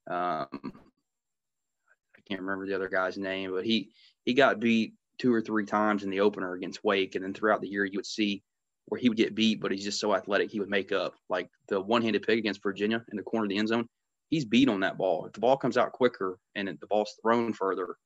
Um, 0.09 0.47
I 0.55 2.21
can't 2.29 2.41
remember 2.41 2.67
the 2.67 2.75
other 2.75 2.89
guy's 2.89 3.19
name, 3.19 3.51
but 3.53 3.65
he 3.65 3.91
he 4.25 4.35
got 4.35 4.61
beat 4.61 4.95
two 5.19 5.33
or 5.33 5.41
three 5.41 5.67
times 5.67 6.05
in 6.05 6.11
the 6.11 6.21
opener 6.21 6.53
against 6.55 6.85
Wake, 6.85 7.17
and 7.17 7.25
then 7.25 7.35
throughout 7.35 7.61
the 7.61 7.69
year 7.69 7.85
you 7.85 7.99
would 7.99 8.07
see 8.07 8.43
where 8.87 9.01
he 9.01 9.09
would 9.09 9.19
get 9.19 9.35
beat, 9.35 9.61
but 9.61 9.73
he's 9.73 9.85
just 9.85 10.01
so 10.01 10.15
athletic 10.15 10.51
he 10.51 10.61
would 10.61 10.69
make 10.69 10.93
up. 10.93 11.15
Like 11.29 11.51
the 11.69 11.81
one-handed 11.81 12.23
pick 12.23 12.39
against 12.39 12.63
Virginia 12.63 13.05
in 13.11 13.17
the 13.17 13.23
corner 13.23 13.47
of 13.47 13.51
the 13.51 13.59
end 13.59 13.69
zone, 13.69 13.89
he's 14.31 14.45
beat 14.45 14.69
on 14.69 14.81
that 14.81 14.97
ball. 14.97 15.27
If 15.27 15.33
the 15.33 15.41
ball 15.41 15.57
comes 15.57 15.77
out 15.77 15.93
quicker 15.93 16.39
and 16.55 16.69
the 16.69 16.87
ball's 16.87 17.15
thrown 17.21 17.53
further, 17.53 17.97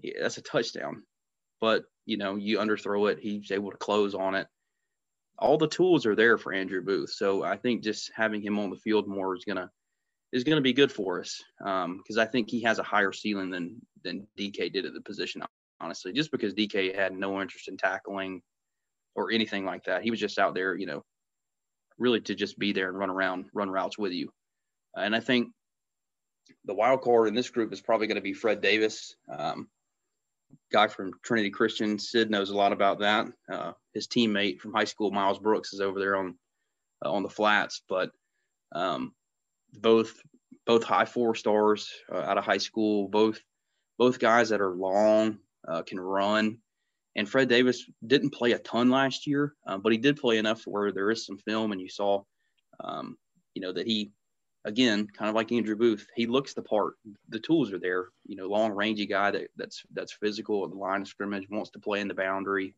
yeah, 0.00 0.14
that's 0.20 0.38
a 0.38 0.42
touchdown. 0.42 1.04
But 1.60 1.84
you 2.04 2.16
know, 2.16 2.36
you 2.36 2.58
underthrow 2.58 3.10
it, 3.10 3.20
he's 3.20 3.50
able 3.50 3.70
to 3.70 3.76
close 3.76 4.14
on 4.14 4.34
it. 4.34 4.48
All 5.38 5.56
the 5.56 5.68
tools 5.68 6.04
are 6.04 6.14
there 6.14 6.36
for 6.36 6.52
Andrew 6.52 6.82
Booth. 6.82 7.10
So 7.10 7.42
I 7.42 7.56
think 7.56 7.82
just 7.82 8.10
having 8.14 8.42
him 8.42 8.58
on 8.58 8.70
the 8.70 8.76
field 8.76 9.08
more 9.08 9.34
is 9.36 9.44
gonna 9.44 9.70
is 10.32 10.44
to 10.44 10.60
be 10.60 10.72
good 10.72 10.90
for 10.90 11.20
us 11.20 11.42
because 11.58 11.84
um, 11.84 12.18
I 12.18 12.24
think 12.24 12.50
he 12.50 12.62
has 12.62 12.78
a 12.78 12.82
higher 12.82 13.12
ceiling 13.12 13.50
than 13.50 13.80
than 14.02 14.26
DK 14.38 14.72
did 14.72 14.86
at 14.86 14.94
the 14.94 15.00
position. 15.00 15.42
Honestly, 15.80 16.12
just 16.12 16.30
because 16.30 16.54
DK 16.54 16.94
had 16.94 17.12
no 17.12 17.40
interest 17.40 17.68
in 17.68 17.76
tackling 17.76 18.40
or 19.14 19.30
anything 19.30 19.64
like 19.64 19.84
that, 19.84 20.02
he 20.02 20.10
was 20.10 20.20
just 20.20 20.38
out 20.38 20.54
there, 20.54 20.76
you 20.76 20.86
know, 20.86 21.04
really 21.98 22.20
to 22.20 22.34
just 22.34 22.58
be 22.58 22.72
there 22.72 22.88
and 22.88 22.98
run 22.98 23.10
around, 23.10 23.46
run 23.52 23.68
routes 23.68 23.98
with 23.98 24.12
you. 24.12 24.30
And 24.96 25.14
I 25.16 25.20
think 25.20 25.48
the 26.64 26.74
wild 26.74 27.02
card 27.02 27.28
in 27.28 27.34
this 27.34 27.50
group 27.50 27.72
is 27.72 27.80
probably 27.80 28.06
going 28.06 28.16
to 28.16 28.22
be 28.22 28.34
Fred 28.34 28.60
Davis, 28.60 29.16
um, 29.30 29.68
guy 30.72 30.88
from 30.88 31.12
Trinity 31.22 31.50
Christian. 31.50 31.98
Sid 31.98 32.30
knows 32.30 32.50
a 32.50 32.56
lot 32.56 32.72
about 32.72 33.00
that. 33.00 33.26
Uh, 33.50 33.72
his 33.94 34.06
teammate 34.06 34.60
from 34.60 34.74
high 34.74 34.84
school, 34.84 35.10
Miles 35.10 35.38
Brooks, 35.38 35.72
is 35.72 35.80
over 35.80 35.98
there 35.98 36.16
on 36.16 36.36
uh, 37.04 37.10
on 37.10 37.22
the 37.22 37.28
flats, 37.28 37.82
but 37.88 38.10
um, 38.72 39.12
both 39.72 40.14
both 40.66 40.84
high 40.84 41.04
four 41.04 41.34
stars 41.34 41.90
uh, 42.12 42.18
out 42.18 42.38
of 42.38 42.44
high 42.44 42.58
school, 42.58 43.08
both 43.08 43.40
both 43.98 44.18
guys 44.18 44.50
that 44.50 44.60
are 44.60 44.74
long, 44.74 45.38
uh, 45.66 45.82
can 45.82 45.98
run. 45.98 46.58
And 47.14 47.28
Fred 47.28 47.48
Davis 47.48 47.84
didn't 48.06 48.32
play 48.32 48.52
a 48.52 48.58
ton 48.58 48.88
last 48.88 49.26
year, 49.26 49.54
uh, 49.66 49.76
but 49.76 49.92
he 49.92 49.98
did 49.98 50.16
play 50.16 50.38
enough 50.38 50.62
where 50.64 50.92
there 50.92 51.10
is 51.10 51.26
some 51.26 51.36
film, 51.38 51.72
and 51.72 51.80
you 51.80 51.88
saw, 51.88 52.22
um, 52.82 53.18
you 53.54 53.60
know, 53.60 53.72
that 53.72 53.86
he 53.86 54.12
again, 54.64 55.06
kind 55.06 55.28
of 55.28 55.34
like 55.34 55.52
Andrew 55.52 55.76
Booth, 55.76 56.06
he 56.14 56.26
looks 56.26 56.54
the 56.54 56.62
part. 56.62 56.94
The 57.28 57.40
tools 57.40 57.72
are 57.72 57.78
there. 57.78 58.08
You 58.26 58.36
know, 58.36 58.46
long 58.46 58.72
rangy 58.72 59.06
guy 59.06 59.30
that 59.30 59.48
that's 59.56 59.82
that's 59.92 60.12
physical 60.12 60.64
at 60.64 60.70
the 60.70 60.76
line 60.76 61.02
of 61.02 61.08
scrimmage, 61.08 61.48
wants 61.50 61.70
to 61.70 61.78
play 61.78 62.00
in 62.00 62.08
the 62.08 62.14
boundary. 62.14 62.74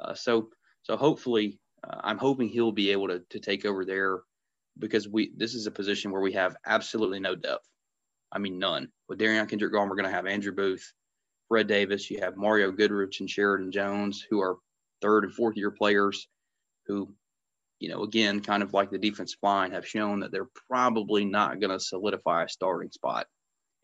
Uh, 0.00 0.14
so 0.14 0.50
so 0.82 0.96
hopefully, 0.96 1.58
uh, 1.82 2.00
I'm 2.02 2.18
hoping 2.18 2.48
he'll 2.48 2.72
be 2.72 2.90
able 2.90 3.08
to 3.08 3.22
to 3.30 3.40
take 3.40 3.64
over 3.64 3.84
there 3.84 4.20
because 4.78 5.08
we 5.08 5.32
this 5.36 5.54
is 5.54 5.66
a 5.66 5.70
position 5.70 6.10
where 6.10 6.22
we 6.22 6.32
have 6.32 6.56
absolutely 6.66 7.20
no 7.20 7.34
depth. 7.34 7.68
I 8.32 8.38
mean, 8.38 8.58
none. 8.58 8.88
With 9.08 9.20
Derion 9.20 9.48
Kendrick 9.48 9.72
gone, 9.72 9.88
we're 9.88 9.96
going 9.96 10.08
to 10.08 10.14
have 10.14 10.26
Andrew 10.26 10.52
Booth, 10.52 10.92
Fred 11.48 11.68
Davis. 11.68 12.10
You 12.10 12.20
have 12.20 12.36
Mario 12.36 12.72
Goodrich 12.72 13.20
and 13.20 13.30
Sheridan 13.30 13.70
Jones, 13.70 14.26
who 14.28 14.40
are 14.40 14.56
third 15.00 15.24
and 15.24 15.32
fourth 15.32 15.56
year 15.56 15.70
players, 15.70 16.26
who 16.86 17.14
you 17.84 17.90
know, 17.90 18.02
again, 18.02 18.40
kind 18.40 18.62
of 18.62 18.72
like 18.72 18.90
the 18.90 18.96
defensive 18.96 19.38
line, 19.42 19.72
have 19.72 19.86
shown 19.86 20.20
that 20.20 20.32
they're 20.32 20.48
probably 20.70 21.22
not 21.22 21.60
going 21.60 21.70
to 21.70 21.78
solidify 21.78 22.44
a 22.44 22.48
starting 22.48 22.90
spot. 22.90 23.26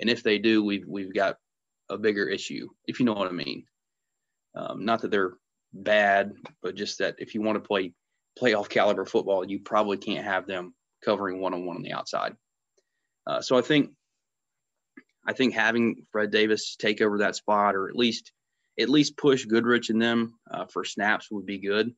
And 0.00 0.08
if 0.08 0.22
they 0.22 0.38
do, 0.38 0.64
we've 0.64 0.86
we've 0.88 1.12
got 1.12 1.36
a 1.90 1.98
bigger 1.98 2.26
issue, 2.26 2.66
if 2.86 2.98
you 2.98 3.04
know 3.04 3.12
what 3.12 3.28
I 3.28 3.32
mean. 3.32 3.64
Um, 4.54 4.86
not 4.86 5.02
that 5.02 5.10
they're 5.10 5.34
bad, 5.74 6.32
but 6.62 6.76
just 6.76 7.00
that 7.00 7.16
if 7.18 7.34
you 7.34 7.42
want 7.42 7.56
to 7.56 7.68
play 7.68 7.92
playoff 8.40 8.70
caliber 8.70 9.04
football, 9.04 9.46
you 9.46 9.58
probably 9.58 9.98
can't 9.98 10.24
have 10.24 10.46
them 10.46 10.72
covering 11.04 11.38
one 11.38 11.52
on 11.52 11.66
one 11.66 11.76
on 11.76 11.82
the 11.82 11.92
outside. 11.92 12.32
Uh, 13.26 13.42
so 13.42 13.58
I 13.58 13.60
think 13.60 13.90
I 15.26 15.34
think 15.34 15.52
having 15.52 16.06
Fred 16.10 16.30
Davis 16.30 16.74
take 16.74 17.02
over 17.02 17.18
that 17.18 17.36
spot, 17.36 17.76
or 17.76 17.90
at 17.90 17.96
least 17.96 18.32
at 18.80 18.88
least 18.88 19.18
push 19.18 19.44
Goodrich 19.44 19.90
and 19.90 20.00
them 20.00 20.38
uh, 20.50 20.64
for 20.64 20.84
snaps, 20.86 21.30
would 21.30 21.44
be 21.44 21.58
good. 21.58 21.94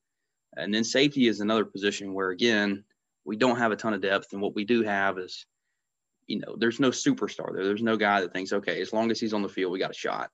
And 0.56 0.74
then 0.74 0.84
safety 0.84 1.28
is 1.28 1.40
another 1.40 1.64
position 1.64 2.12
where, 2.14 2.30
again, 2.30 2.84
we 3.24 3.36
don't 3.36 3.58
have 3.58 3.72
a 3.72 3.76
ton 3.76 3.94
of 3.94 4.02
depth. 4.02 4.32
And 4.32 4.42
what 4.42 4.54
we 4.54 4.64
do 4.64 4.82
have 4.82 5.18
is, 5.18 5.46
you 6.26 6.38
know, 6.40 6.56
there's 6.58 6.80
no 6.80 6.90
superstar 6.90 7.52
there. 7.54 7.64
There's 7.64 7.82
no 7.82 7.96
guy 7.96 8.20
that 8.20 8.32
thinks, 8.32 8.52
okay, 8.52 8.80
as 8.80 8.92
long 8.92 9.10
as 9.10 9.18
he's 9.18 9.32
on 9.32 9.42
the 9.42 9.48
field, 9.48 9.72
we 9.72 9.78
got 9.78 9.90
a 9.90 9.94
shot. 9.94 10.30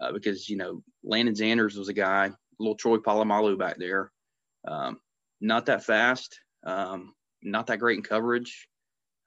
Uh, 0.00 0.12
because, 0.12 0.48
you 0.48 0.56
know, 0.56 0.82
Lannden 1.04 1.36
Zanders 1.36 1.76
was 1.76 1.88
a 1.88 1.92
guy, 1.92 2.30
little 2.58 2.74
Troy 2.74 2.96
Polamalu 2.96 3.58
back 3.58 3.76
there. 3.78 4.10
Um, 4.66 4.98
not 5.40 5.66
that 5.66 5.84
fast, 5.84 6.40
um, 6.64 7.14
not 7.42 7.66
that 7.66 7.78
great 7.78 7.98
in 7.98 8.02
coverage, 8.02 8.68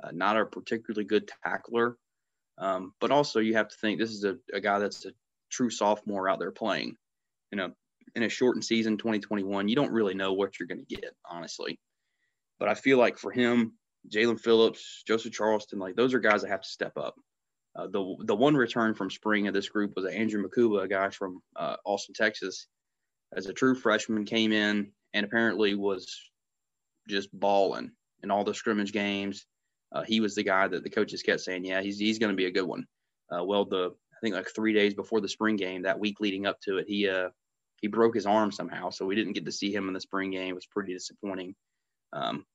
uh, 0.04 0.12
not 0.12 0.38
a 0.38 0.46
particularly 0.46 1.06
good 1.06 1.30
tackler. 1.44 1.98
Um, 2.58 2.94
but 3.00 3.12
also, 3.12 3.40
you 3.40 3.54
have 3.56 3.68
to 3.68 3.76
think 3.78 4.00
this 4.00 4.12
is 4.12 4.24
a, 4.24 4.38
a 4.54 4.62
guy 4.62 4.80
that's 4.80 5.06
a 5.06 5.12
true 5.52 5.70
sophomore 5.70 6.30
out 6.30 6.40
there 6.40 6.52
playing. 6.52 6.96
You 7.52 7.58
know, 7.58 7.72
in 8.16 8.24
a 8.24 8.30
shortened 8.30 8.66
season 8.66 8.98
2021, 8.98 9.68
you 9.68 9.76
don't 9.76 9.92
really 9.92 10.14
know 10.14 10.34
what 10.34 10.60
you're 10.60 10.68
going 10.68 10.86
to 10.86 10.96
get, 10.96 11.14
honestly. 11.30 11.80
But 12.60 12.70
I 12.70 12.74
feel 12.74 12.98
like 12.98 13.18
for 13.18 13.32
him, 13.32 13.74
Jalyn 14.10 14.40
Phillips, 14.40 15.04
Joseph 15.06 15.34
Charleston, 15.34 15.80
like 15.80 15.96
those 15.96 16.14
are 16.14 16.20
guys 16.20 16.42
that 16.42 16.50
have 16.50 16.62
to 16.62 16.70
step 16.70 16.94
up. 16.98 17.16
Uh, 17.76 17.88
the 17.88 18.16
the 18.22 18.36
one 18.36 18.56
return 18.56 18.94
from 18.94 19.10
spring 19.10 19.48
of 19.48 19.54
this 19.54 19.68
group 19.68 19.94
was 19.96 20.06
Andrew 20.06 20.42
Mukuba, 20.42 20.84
a 20.84 20.88
guy 20.88 21.10
from 21.10 21.42
uh, 21.58 21.76
Austin, 21.84 22.16
Texas, 22.16 22.68
as 23.36 23.48
a 23.48 23.54
true 23.54 23.76
freshman, 23.76 24.24
came 24.24 24.54
in 24.54 24.92
and 25.14 25.26
apparently 25.26 25.76
was 25.76 26.08
just 27.10 27.38
balling 27.38 27.92
in 28.24 28.32
all 28.32 28.46
the 28.46 28.54
scrimmage 28.54 28.94
games. 28.94 29.46
Uh, 29.92 30.04
he 30.04 30.22
was 30.22 30.36
the 30.36 30.44
guy 30.44 30.68
that 30.68 30.84
the 30.84 30.90
coaches 30.90 31.22
kept 31.22 31.42
saying, 31.42 31.66
"Yeah, 31.66 31.82
he's 31.82 32.00
he's 32.00 32.20
going 32.20 32.32
to 32.32 32.38
be 32.38 32.46
a 32.46 32.52
good 32.52 32.64
one." 32.64 32.86
Uh, 33.30 33.44
well, 33.44 33.66
the 33.66 33.92
I 34.14 34.18
think 34.22 34.36
like 34.36 34.48
three 34.56 34.74
days 34.74 34.94
before 34.94 35.20
the 35.20 35.28
spring 35.28 35.58
game, 35.58 35.82
that 35.82 36.00
week 36.00 36.22
leading 36.22 36.46
up 36.46 36.62
to 36.62 36.78
it, 36.78 36.86
he 36.88 37.10
uh, 37.10 37.30
he 37.82 37.88
broke 37.88 38.16
his 38.16 38.26
arm 38.26 38.52
somehow, 38.52 38.90
so 38.90 39.06
we 39.06 39.16
didn't 39.16 39.34
get 39.34 39.46
to 39.46 39.52
see 39.52 39.74
him 39.74 39.88
in 39.88 39.94
the 39.94 40.02
spring 40.02 40.32
game. 40.32 40.50
It 40.50 40.56
was 40.56 40.66
pretty 40.66 40.94
disappointing. 40.94 41.56
Um, 42.14 42.46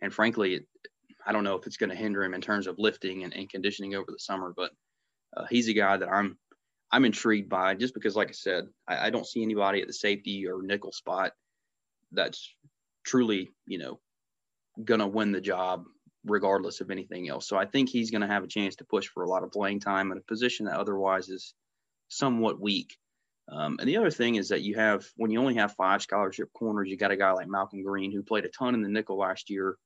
and 0.00 0.12
frankly, 0.12 0.66
I 1.26 1.32
don't 1.32 1.44
know 1.44 1.56
if 1.56 1.66
it's 1.66 1.76
going 1.76 1.90
to 1.90 1.96
hinder 1.96 2.22
him 2.22 2.34
in 2.34 2.40
terms 2.40 2.66
of 2.66 2.78
lifting 2.78 3.24
and, 3.24 3.34
and 3.34 3.50
conditioning 3.50 3.94
over 3.94 4.10
the 4.10 4.18
summer, 4.18 4.52
but 4.56 4.70
uh, 5.36 5.44
he's 5.50 5.68
a 5.68 5.74
guy 5.74 5.96
that 5.96 6.08
I'm 6.08 6.38
I'm 6.90 7.04
intrigued 7.04 7.50
by 7.50 7.74
just 7.74 7.92
because, 7.92 8.16
like 8.16 8.28
I 8.28 8.32
said, 8.32 8.64
I, 8.86 9.06
I 9.06 9.10
don't 9.10 9.26
see 9.26 9.42
anybody 9.42 9.82
at 9.82 9.86
the 9.86 9.92
safety 9.92 10.46
or 10.46 10.62
nickel 10.62 10.92
spot 10.92 11.32
that's 12.12 12.50
truly, 13.04 13.50
you 13.66 13.78
know, 13.78 14.00
going 14.82 15.00
to 15.00 15.06
win 15.06 15.32
the 15.32 15.40
job 15.40 15.84
regardless 16.24 16.80
of 16.80 16.90
anything 16.90 17.28
else. 17.28 17.46
So 17.46 17.56
I 17.56 17.66
think 17.66 17.88
he's 17.88 18.10
going 18.10 18.22
to 18.22 18.26
have 18.26 18.44
a 18.44 18.48
chance 18.48 18.76
to 18.76 18.84
push 18.84 19.06
for 19.08 19.22
a 19.22 19.28
lot 19.28 19.42
of 19.42 19.52
playing 19.52 19.80
time 19.80 20.12
in 20.12 20.18
a 20.18 20.22
position 20.22 20.66
that 20.66 20.78
otherwise 20.78 21.28
is 21.28 21.54
somewhat 22.08 22.60
weak. 22.60 22.96
Um, 23.50 23.76
and 23.80 23.88
the 23.88 23.96
other 23.96 24.10
thing 24.10 24.34
is 24.34 24.48
that 24.50 24.62
you 24.62 24.74
have, 24.74 25.06
when 25.16 25.30
you 25.30 25.40
only 25.40 25.54
have 25.54 25.74
five 25.74 26.02
scholarship 26.02 26.52
corners, 26.52 26.88
you 26.88 26.96
got 26.96 27.10
a 27.10 27.16
guy 27.16 27.32
like 27.32 27.48
Malcolm 27.48 27.82
Greene 27.82 28.12
who 28.12 28.22
played 28.22 28.44
a 28.44 28.48
ton 28.48 28.74
in 28.74 28.82
the 28.82 28.88
nickel 28.88 29.16
last 29.16 29.48
year, 29.48 29.76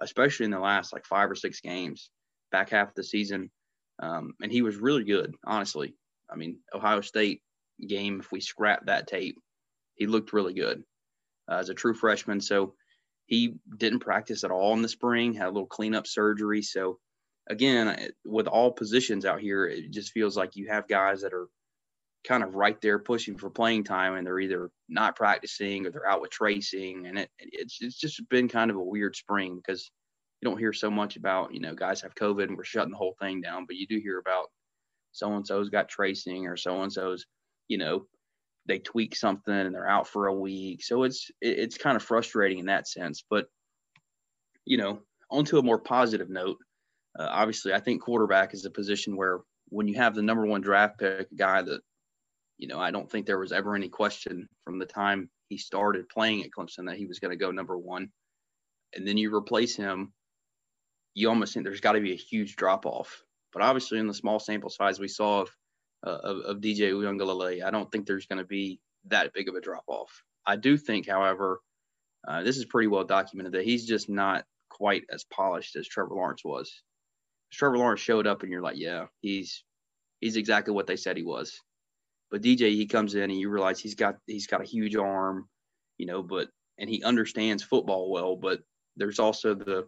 especially 0.00 0.44
in 0.44 0.50
the 0.50 0.58
last 0.58 0.92
like 0.92 1.04
five 1.04 1.30
or 1.30 1.34
six 1.34 1.60
games, 1.60 2.10
back 2.50 2.70
half 2.70 2.88
of 2.88 2.94
the 2.94 3.04
season. 3.04 3.50
Um, 3.98 4.32
and 4.42 4.50
he 4.50 4.62
was 4.62 4.76
really 4.76 5.04
good, 5.04 5.34
honestly. 5.44 5.94
I 6.30 6.36
mean, 6.36 6.58
Ohio 6.74 7.02
State 7.02 7.42
game, 7.86 8.20
if 8.20 8.32
we 8.32 8.40
scrap 8.40 8.86
that 8.86 9.06
tape, 9.06 9.38
he 9.94 10.06
looked 10.06 10.32
really 10.32 10.54
good 10.54 10.82
uh, 11.50 11.56
as 11.56 11.68
a 11.68 11.74
true 11.74 11.94
freshman. 11.94 12.40
So 12.40 12.74
he 13.26 13.56
didn't 13.76 14.00
practice 14.00 14.42
at 14.42 14.50
all 14.50 14.72
in 14.72 14.82
the 14.82 14.88
spring, 14.88 15.34
had 15.34 15.48
a 15.48 15.50
little 15.50 15.66
cleanup 15.66 16.06
surgery. 16.06 16.62
So 16.62 16.98
again, 17.48 18.10
with 18.24 18.46
all 18.46 18.72
positions 18.72 19.26
out 19.26 19.40
here, 19.40 19.66
it 19.66 19.90
just 19.90 20.12
feels 20.12 20.36
like 20.36 20.56
you 20.56 20.68
have 20.68 20.88
guys 20.88 21.22
that 21.22 21.34
are 21.34 21.48
kind 22.26 22.42
of 22.42 22.54
right 22.54 22.80
there 22.80 22.98
pushing 22.98 23.36
for 23.36 23.50
playing 23.50 23.84
time 23.84 24.14
and 24.14 24.26
they're 24.26 24.38
either 24.38 24.70
not 24.88 25.16
practicing 25.16 25.86
or 25.86 25.90
they're 25.90 26.08
out 26.08 26.20
with 26.20 26.30
tracing 26.30 27.06
and 27.06 27.18
it, 27.18 27.30
it's, 27.38 27.78
it's 27.80 27.98
just 27.98 28.20
been 28.28 28.48
kind 28.48 28.70
of 28.70 28.76
a 28.76 28.82
weird 28.82 29.16
spring 29.16 29.56
because 29.56 29.90
you 30.40 30.48
don't 30.48 30.58
hear 30.58 30.72
so 30.72 30.90
much 30.90 31.16
about 31.16 31.52
you 31.52 31.60
know 31.60 31.74
guys 31.74 32.00
have 32.00 32.14
covid 32.14 32.44
and 32.44 32.56
we're 32.56 32.64
shutting 32.64 32.92
the 32.92 32.96
whole 32.96 33.16
thing 33.20 33.40
down 33.40 33.64
but 33.66 33.76
you 33.76 33.86
do 33.86 33.98
hear 33.98 34.18
about 34.18 34.46
so 35.10 35.32
and 35.34 35.46
so's 35.46 35.68
got 35.68 35.88
tracing 35.88 36.46
or 36.46 36.56
so 36.56 36.82
and 36.82 36.92
so's 36.92 37.26
you 37.68 37.78
know 37.78 38.06
they 38.66 38.78
tweak 38.78 39.16
something 39.16 39.52
and 39.52 39.74
they're 39.74 39.88
out 39.88 40.06
for 40.06 40.28
a 40.28 40.34
week. 40.34 40.84
So 40.84 41.02
it's 41.02 41.30
it, 41.40 41.58
it's 41.58 41.78
kind 41.78 41.96
of 41.96 42.02
frustrating 42.02 42.58
in 42.58 42.66
that 42.66 42.88
sense 42.88 43.24
but 43.28 43.46
you 44.64 44.76
know 44.76 45.00
onto 45.30 45.58
a 45.58 45.62
more 45.62 45.78
positive 45.78 46.30
note 46.30 46.58
uh, 47.18 47.26
obviously 47.28 47.72
i 47.72 47.80
think 47.80 48.00
quarterback 48.00 48.54
is 48.54 48.64
a 48.64 48.70
position 48.70 49.16
where 49.16 49.40
when 49.70 49.88
you 49.88 49.94
have 49.96 50.14
the 50.14 50.22
number 50.22 50.46
one 50.46 50.60
draft 50.60 50.98
pick 50.98 51.26
guy 51.36 51.62
that 51.62 51.80
you 52.58 52.68
know, 52.68 52.78
I 52.78 52.90
don't 52.90 53.10
think 53.10 53.26
there 53.26 53.38
was 53.38 53.52
ever 53.52 53.74
any 53.74 53.88
question 53.88 54.48
from 54.64 54.78
the 54.78 54.86
time 54.86 55.30
he 55.48 55.58
started 55.58 56.08
playing 56.08 56.42
at 56.42 56.50
Clemson 56.50 56.86
that 56.86 56.96
he 56.96 57.06
was 57.06 57.18
going 57.18 57.30
to 57.30 57.36
go 57.36 57.50
number 57.50 57.76
one. 57.76 58.10
And 58.94 59.06
then 59.06 59.16
you 59.16 59.34
replace 59.34 59.76
him, 59.76 60.12
you 61.14 61.28
almost 61.28 61.52
think 61.52 61.64
there's 61.64 61.80
got 61.80 61.92
to 61.92 62.00
be 62.00 62.12
a 62.12 62.16
huge 62.16 62.56
drop 62.56 62.86
off. 62.86 63.22
But 63.52 63.62
obviously, 63.62 63.98
in 63.98 64.06
the 64.06 64.14
small 64.14 64.38
sample 64.38 64.70
size 64.70 64.98
we 64.98 65.08
saw 65.08 65.42
of 65.42 65.50
uh, 66.04 66.10
of, 66.10 66.38
of 66.38 66.56
DJ 66.58 66.92
Uiagalelei, 66.92 67.64
I 67.64 67.70
don't 67.70 67.90
think 67.92 68.06
there's 68.06 68.26
going 68.26 68.38
to 68.38 68.44
be 68.44 68.80
that 69.06 69.32
big 69.32 69.48
of 69.48 69.54
a 69.54 69.60
drop 69.60 69.84
off. 69.86 70.22
I 70.44 70.56
do 70.56 70.76
think, 70.76 71.06
however, 71.06 71.60
uh, 72.26 72.42
this 72.42 72.56
is 72.56 72.64
pretty 72.64 72.88
well 72.88 73.04
documented 73.04 73.52
that 73.52 73.64
he's 73.64 73.86
just 73.86 74.08
not 74.08 74.44
quite 74.68 75.04
as 75.10 75.24
polished 75.24 75.76
as 75.76 75.86
Trevor 75.86 76.14
Lawrence 76.14 76.44
was. 76.44 76.82
Trevor 77.52 77.78
Lawrence 77.78 78.00
showed 78.00 78.26
up, 78.26 78.42
and 78.42 78.50
you're 78.50 78.62
like, 78.62 78.78
yeah, 78.78 79.06
he's 79.20 79.62
he's 80.20 80.36
exactly 80.36 80.72
what 80.72 80.86
they 80.86 80.96
said 80.96 81.16
he 81.16 81.22
was. 81.22 81.60
But 82.32 82.40
DJ, 82.40 82.70
he 82.70 82.86
comes 82.86 83.14
in 83.14 83.30
and 83.30 83.38
you 83.38 83.50
realize 83.50 83.78
he's 83.78 83.94
got 83.94 84.16
he's 84.26 84.46
got 84.46 84.62
a 84.62 84.64
huge 84.64 84.96
arm, 84.96 85.48
you 85.98 86.06
know, 86.06 86.22
but 86.22 86.48
and 86.78 86.88
he 86.88 87.04
understands 87.04 87.62
football 87.62 88.10
well. 88.10 88.36
But 88.36 88.60
there's 88.96 89.18
also 89.18 89.54
the 89.54 89.86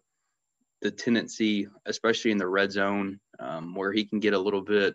the 0.82 0.90
tendency, 0.90 1.66
especially 1.86 2.32
in 2.32 2.36
the 2.36 2.46
red 2.46 2.70
zone, 2.70 3.18
um, 3.40 3.74
where 3.74 3.92
he 3.92 4.04
can 4.04 4.20
get 4.20 4.34
a 4.34 4.38
little 4.38 4.60
bit 4.60 4.94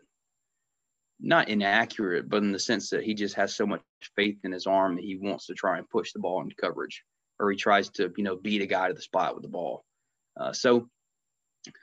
not 1.20 1.50
inaccurate, 1.50 2.30
but 2.30 2.44
in 2.44 2.52
the 2.52 2.60
sense 2.60 2.92
that 2.92 3.04
he 3.04 3.16
just 3.16 3.36
has 3.36 3.56
so 3.56 3.66
much 3.66 3.82
faith 4.16 4.38
in 4.44 4.52
his 4.52 4.68
arm 4.68 4.96
that 4.96 5.04
he 5.04 5.18
wants 5.18 5.48
to 5.48 5.54
try 5.56 5.80
and 5.80 5.90
push 5.90 6.14
the 6.14 6.20
ball 6.20 6.42
into 6.42 6.56
coverage, 6.56 7.04
or 7.40 7.50
he 7.50 7.58
tries 7.58 7.90
to 7.90 8.14
you 8.16 8.24
know 8.24 8.36
beat 8.36 8.62
a 8.62 8.68
guy 8.68 8.90
to 8.90 8.94
the 8.94 9.02
spot 9.02 9.34
with 9.34 9.42
the 9.42 9.50
ball. 9.50 9.84
Uh, 10.40 10.54
so 10.54 10.88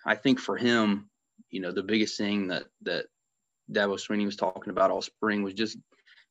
I 0.07 0.15
think 0.15 0.39
for 0.39 0.57
him, 0.57 1.11
you 1.51 1.61
know, 1.61 1.73
the 1.73 1.83
biggest 1.83 2.17
thing 2.17 2.49
that 2.49 2.67
that 2.83 3.07
Dabo 3.73 3.99
Swinney 3.99 4.25
was 4.25 4.37
talking 4.37 4.71
about 4.71 4.91
all 4.91 5.03
spring 5.03 5.43
was 5.43 5.55
just 5.55 5.79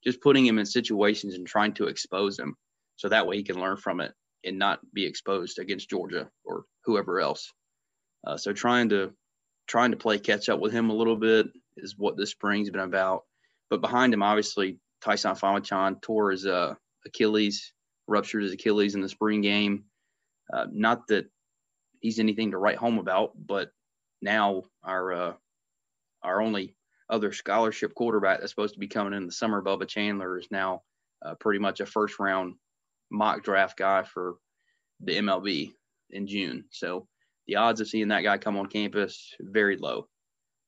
just 0.03 0.21
putting 0.21 0.45
him 0.45 0.59
in 0.59 0.65
situations 0.65 1.33
and 1.33 1.47
trying 1.47 1.73
to 1.73 1.87
expose 1.87 2.37
him 2.37 2.55
so 2.95 3.09
that 3.09 3.25
way 3.25 3.37
he 3.37 3.43
can 3.43 3.59
learn 3.59 3.77
from 3.77 3.99
it 3.99 4.13
and 4.43 4.59
not 4.59 4.79
be 4.93 5.05
exposed 5.05 5.57
against 5.59 5.89
Georgia 5.89 6.29
or 6.45 6.65
whoever 6.85 7.19
else. 7.19 7.51
Uh, 8.25 8.37
so 8.37 8.53
trying 8.53 8.89
to 8.89 9.11
trying 9.67 9.91
to 9.91 9.97
play 9.97 10.19
catch 10.19 10.47
up 10.49 10.59
with 10.59 10.71
him 10.71 10.89
a 10.89 10.95
little 10.95 11.15
bit 11.15 11.47
is 11.77 11.95
what 11.97 12.17
this 12.17 12.31
spring's 12.31 12.69
been 12.69 12.81
about. 12.81 13.23
But 13.69 13.81
behind 13.81 14.13
him, 14.13 14.21
obviously, 14.21 14.79
Tyson 15.03 15.35
Phommachanh 15.35 16.01
tore 16.01 16.31
his 16.31 16.45
uh, 16.45 16.75
Achilles, 17.05 17.73
ruptured 18.07 18.43
his 18.43 18.53
Achilles 18.53 18.95
in 18.95 19.01
the 19.01 19.09
spring 19.09 19.41
game. 19.41 19.85
Uh, 20.53 20.67
not 20.71 21.07
that 21.07 21.25
he's 21.99 22.19
anything 22.19 22.51
to 22.51 22.57
write 22.57 22.77
home 22.77 22.99
about, 22.99 23.31
but 23.35 23.71
now 24.21 24.63
our 24.83 25.13
uh, 25.13 25.33
our 26.23 26.41
only 26.41 26.75
other 27.09 27.31
scholarship 27.31 27.93
quarterback 27.93 28.39
that's 28.39 28.51
supposed 28.51 28.73
to 28.73 28.79
be 28.79 28.87
coming 28.87 29.13
in 29.13 29.25
the 29.25 29.31
summer, 29.31 29.61
Bubba 29.61 29.87
Chandler, 29.87 30.37
is 30.37 30.47
now 30.51 30.81
uh, 31.23 31.35
pretty 31.35 31.59
much 31.59 31.79
a 31.79 31.85
first 31.85 32.19
round 32.19 32.55
mock 33.11 33.43
draft 33.43 33.77
guy 33.77 34.03
for 34.03 34.35
the 35.01 35.15
MLB 35.17 35.73
in 36.11 36.27
June. 36.27 36.65
So 36.71 37.07
the 37.47 37.57
odds 37.57 37.81
of 37.81 37.87
seeing 37.87 38.07
that 38.09 38.23
guy 38.23 38.37
come 38.37 38.57
on 38.57 38.67
campus 38.67 39.33
very 39.39 39.77
low. 39.77 40.07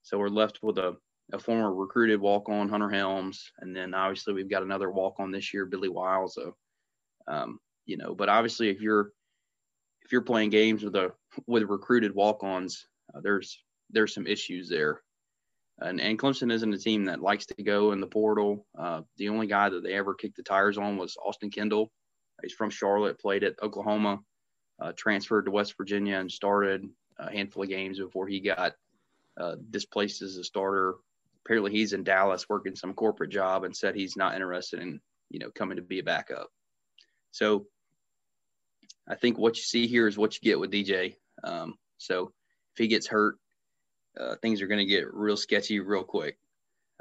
So 0.04 0.18
we're 0.18 0.30
left 0.30 0.60
with 0.62 0.78
a, 0.78 0.96
a 1.34 1.40
former 1.40 1.74
recruited 1.74 2.20
walk 2.20 2.50
on 2.50 2.70
Hunter 2.70 2.90
Helms, 2.90 3.52
and 3.60 3.76
then 3.76 3.94
obviously 3.94 4.34
we've 4.34 4.50
got 4.50 4.64
another 4.64 4.92
walk 4.92 5.16
on 5.20 5.32
this 5.32 5.54
year, 5.54 5.66
Billy 5.66 5.90
Wiles. 5.90 6.36
So, 6.36 6.56
um, 7.28 7.60
you 7.86 7.98
know, 7.98 8.16
but 8.16 8.30
obviously 8.30 8.70
if 8.70 8.80
you're 8.80 9.12
if 10.06 10.12
you're 10.14 10.22
playing 10.22 10.50
games 10.52 10.84
with 10.84 10.96
a 10.96 11.12
with 11.48 11.64
recruited 11.64 12.16
walk 12.16 12.44
ons, 12.44 12.86
uh, 13.14 13.20
there's 13.22 13.62
there's 13.90 14.14
some 14.14 14.28
issues 14.28 14.70
there. 14.70 15.02
And, 15.80 16.02
and 16.02 16.18
Clemson 16.18 16.52
isn't 16.52 16.74
a 16.74 16.78
team 16.78 17.06
that 17.06 17.22
likes 17.22 17.46
to 17.48 17.64
go 17.64 17.92
in 17.92 18.00
the 18.00 18.08
portal. 18.08 18.66
Uh, 18.78 19.02
the 19.18 19.30
only 19.30 19.48
guy 19.48 19.70
that 19.70 19.84
they 19.84 19.94
ever 19.94 20.14
kicked 20.14 20.38
the 20.38 20.44
tires 20.44 20.78
on 20.78 20.98
was 20.98 21.18
Austin 21.24 21.52
Kendall. 21.52 21.92
He's 22.42 22.54
from 22.54 22.70
Charlotte, 22.70 23.20
played 23.20 23.44
at 23.44 23.62
Oklahoma, 23.62 24.20
uh, 24.80 24.92
transferred 24.96 25.46
to 25.46 25.52
West 25.52 25.76
Virginia, 25.78 26.18
and 26.18 26.32
started 26.32 26.88
a 27.20 27.32
handful 27.32 27.64
of 27.64 27.70
games 27.70 28.00
before 28.00 28.28
he 28.28 28.40
got 28.40 28.74
uh, 29.40 29.56
displaced 29.70 30.22
as 30.22 30.38
a 30.38 30.44
starter. 30.44 30.96
Apparently, 31.46 31.72
he's 31.72 31.94
in 31.94 32.04
Dallas 32.04 32.50
working 32.50 32.76
some 32.76 32.94
corporate 32.94 33.32
job 33.32 33.64
and 33.64 33.76
said 33.76 33.96
he's 33.96 34.18
not 34.18 34.36
interested 34.36 34.80
in 34.80 35.00
you 35.30 35.40
know 35.40 35.50
coming 35.52 35.78
to 35.78 35.82
be 35.82 36.00
a 36.00 36.04
backup. 36.04 36.50
So 37.32 37.68
I 39.08 39.16
think 39.16 39.38
what 39.38 39.58
you 39.58 39.64
see 39.64 39.88
here 39.88 40.08
is 40.08 40.18
what 40.18 40.36
you 40.36 40.42
get 40.42 40.60
with 40.60 40.72
DJ. 40.72 41.16
Um, 41.44 41.76
so 41.98 42.32
if 42.74 42.78
he 42.78 42.88
gets 42.88 43.08
hurt, 43.08 43.38
uh, 44.20 44.36
things 44.42 44.62
are 44.62 44.68
going 44.68 44.80
to 44.80 44.86
get 44.86 45.14
real 45.14 45.38
sketchy 45.38 45.80
real 45.80 46.04
quick. 46.04 46.38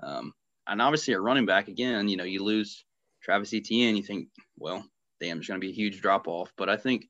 Um, 0.03 0.33
and 0.67 0.83
obviously, 0.83 1.15
at 1.15 1.21
running 1.21 1.47
back 1.47 1.69
again, 1.69 2.09
you 2.09 2.17
know, 2.17 2.25
you 2.25 2.43
lose 2.43 2.85
Travis 3.23 3.55
Etienne, 3.55 3.97
you 3.97 4.03
think, 4.03 4.29
well, 4.59 4.85
damn, 5.21 5.37
there's 5.37 5.49
going 5.49 5.61
to 5.61 5.67
be 5.67 5.73
a 5.73 5.77
huge 5.77 6.01
drop 6.01 6.29
off. 6.29 6.53
But 6.57 6.69
I 6.69 6.77
think 6.77 7.07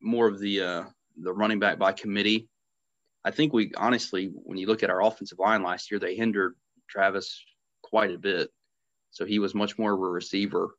more 0.00 0.26
of 0.26 0.40
the 0.40 0.62
uh, 0.62 0.84
the 1.16 1.32
running 1.32 1.58
back 1.58 1.78
by 1.78 1.92
committee. 1.92 2.48
I 3.24 3.30
think 3.30 3.52
we 3.52 3.72
honestly, 3.76 4.32
when 4.34 4.58
you 4.58 4.66
look 4.66 4.82
at 4.82 4.90
our 4.90 5.02
offensive 5.02 5.38
line 5.38 5.62
last 5.62 5.90
year, 5.90 6.00
they 6.00 6.16
hindered 6.16 6.56
Travis 6.88 7.44
quite 7.82 8.12
a 8.12 8.18
bit. 8.18 8.50
So 9.12 9.24
he 9.24 9.38
was 9.38 9.54
much 9.54 9.78
more 9.78 9.92
of 9.92 10.00
a 10.00 10.08
receiver. 10.08 10.74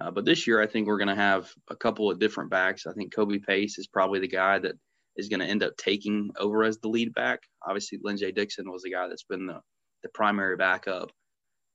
Uh, 0.00 0.10
but 0.10 0.24
this 0.24 0.46
year, 0.46 0.62
I 0.62 0.66
think 0.66 0.86
we're 0.86 0.98
going 0.98 1.08
to 1.08 1.14
have 1.14 1.52
a 1.68 1.76
couple 1.76 2.10
of 2.10 2.18
different 2.18 2.50
backs. 2.50 2.86
I 2.86 2.92
think 2.92 3.14
Kobe 3.14 3.38
Pace 3.38 3.78
is 3.78 3.86
probably 3.86 4.20
the 4.20 4.28
guy 4.28 4.58
that 4.58 4.76
is 5.16 5.28
going 5.28 5.40
to 5.40 5.46
end 5.46 5.62
up 5.62 5.76
taking 5.76 6.30
over 6.38 6.64
as 6.64 6.78
the 6.78 6.88
lead 6.88 7.12
back. 7.14 7.40
Obviously, 7.66 7.98
Lyn-J 8.02 8.32
Dixon 8.32 8.70
was 8.70 8.82
the 8.82 8.92
guy 8.92 9.08
that's 9.08 9.24
been 9.24 9.46
the, 9.46 9.60
the 10.02 10.08
primary 10.10 10.56
backup 10.56 11.10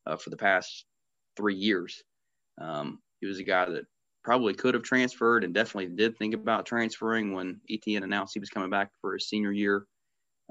uh, 0.08 0.16
for 0.16 0.30
the 0.30 0.38
past 0.38 0.86
three 1.36 1.56
years. 1.56 2.02
Um, 2.60 3.00
he 3.20 3.28
was 3.28 3.40
a 3.40 3.44
guy 3.44 3.66
that 3.66 3.86
probably 4.24 4.54
could 4.54 4.74
have 4.74 4.84
transferred 4.84 5.44
and 5.44 5.54
definitely 5.54 5.96
did 5.96 6.18
think 6.18 6.34
about 6.34 6.66
transferring 6.66 7.34
when 7.34 7.62
Etienne 7.70 8.04
announced 8.04 8.34
he 8.34 8.40
was 8.40 8.50
coming 8.50 8.70
back 8.72 8.90
for 9.00 9.14
his 9.14 9.30
senior 9.30 9.52
year, 9.52 9.86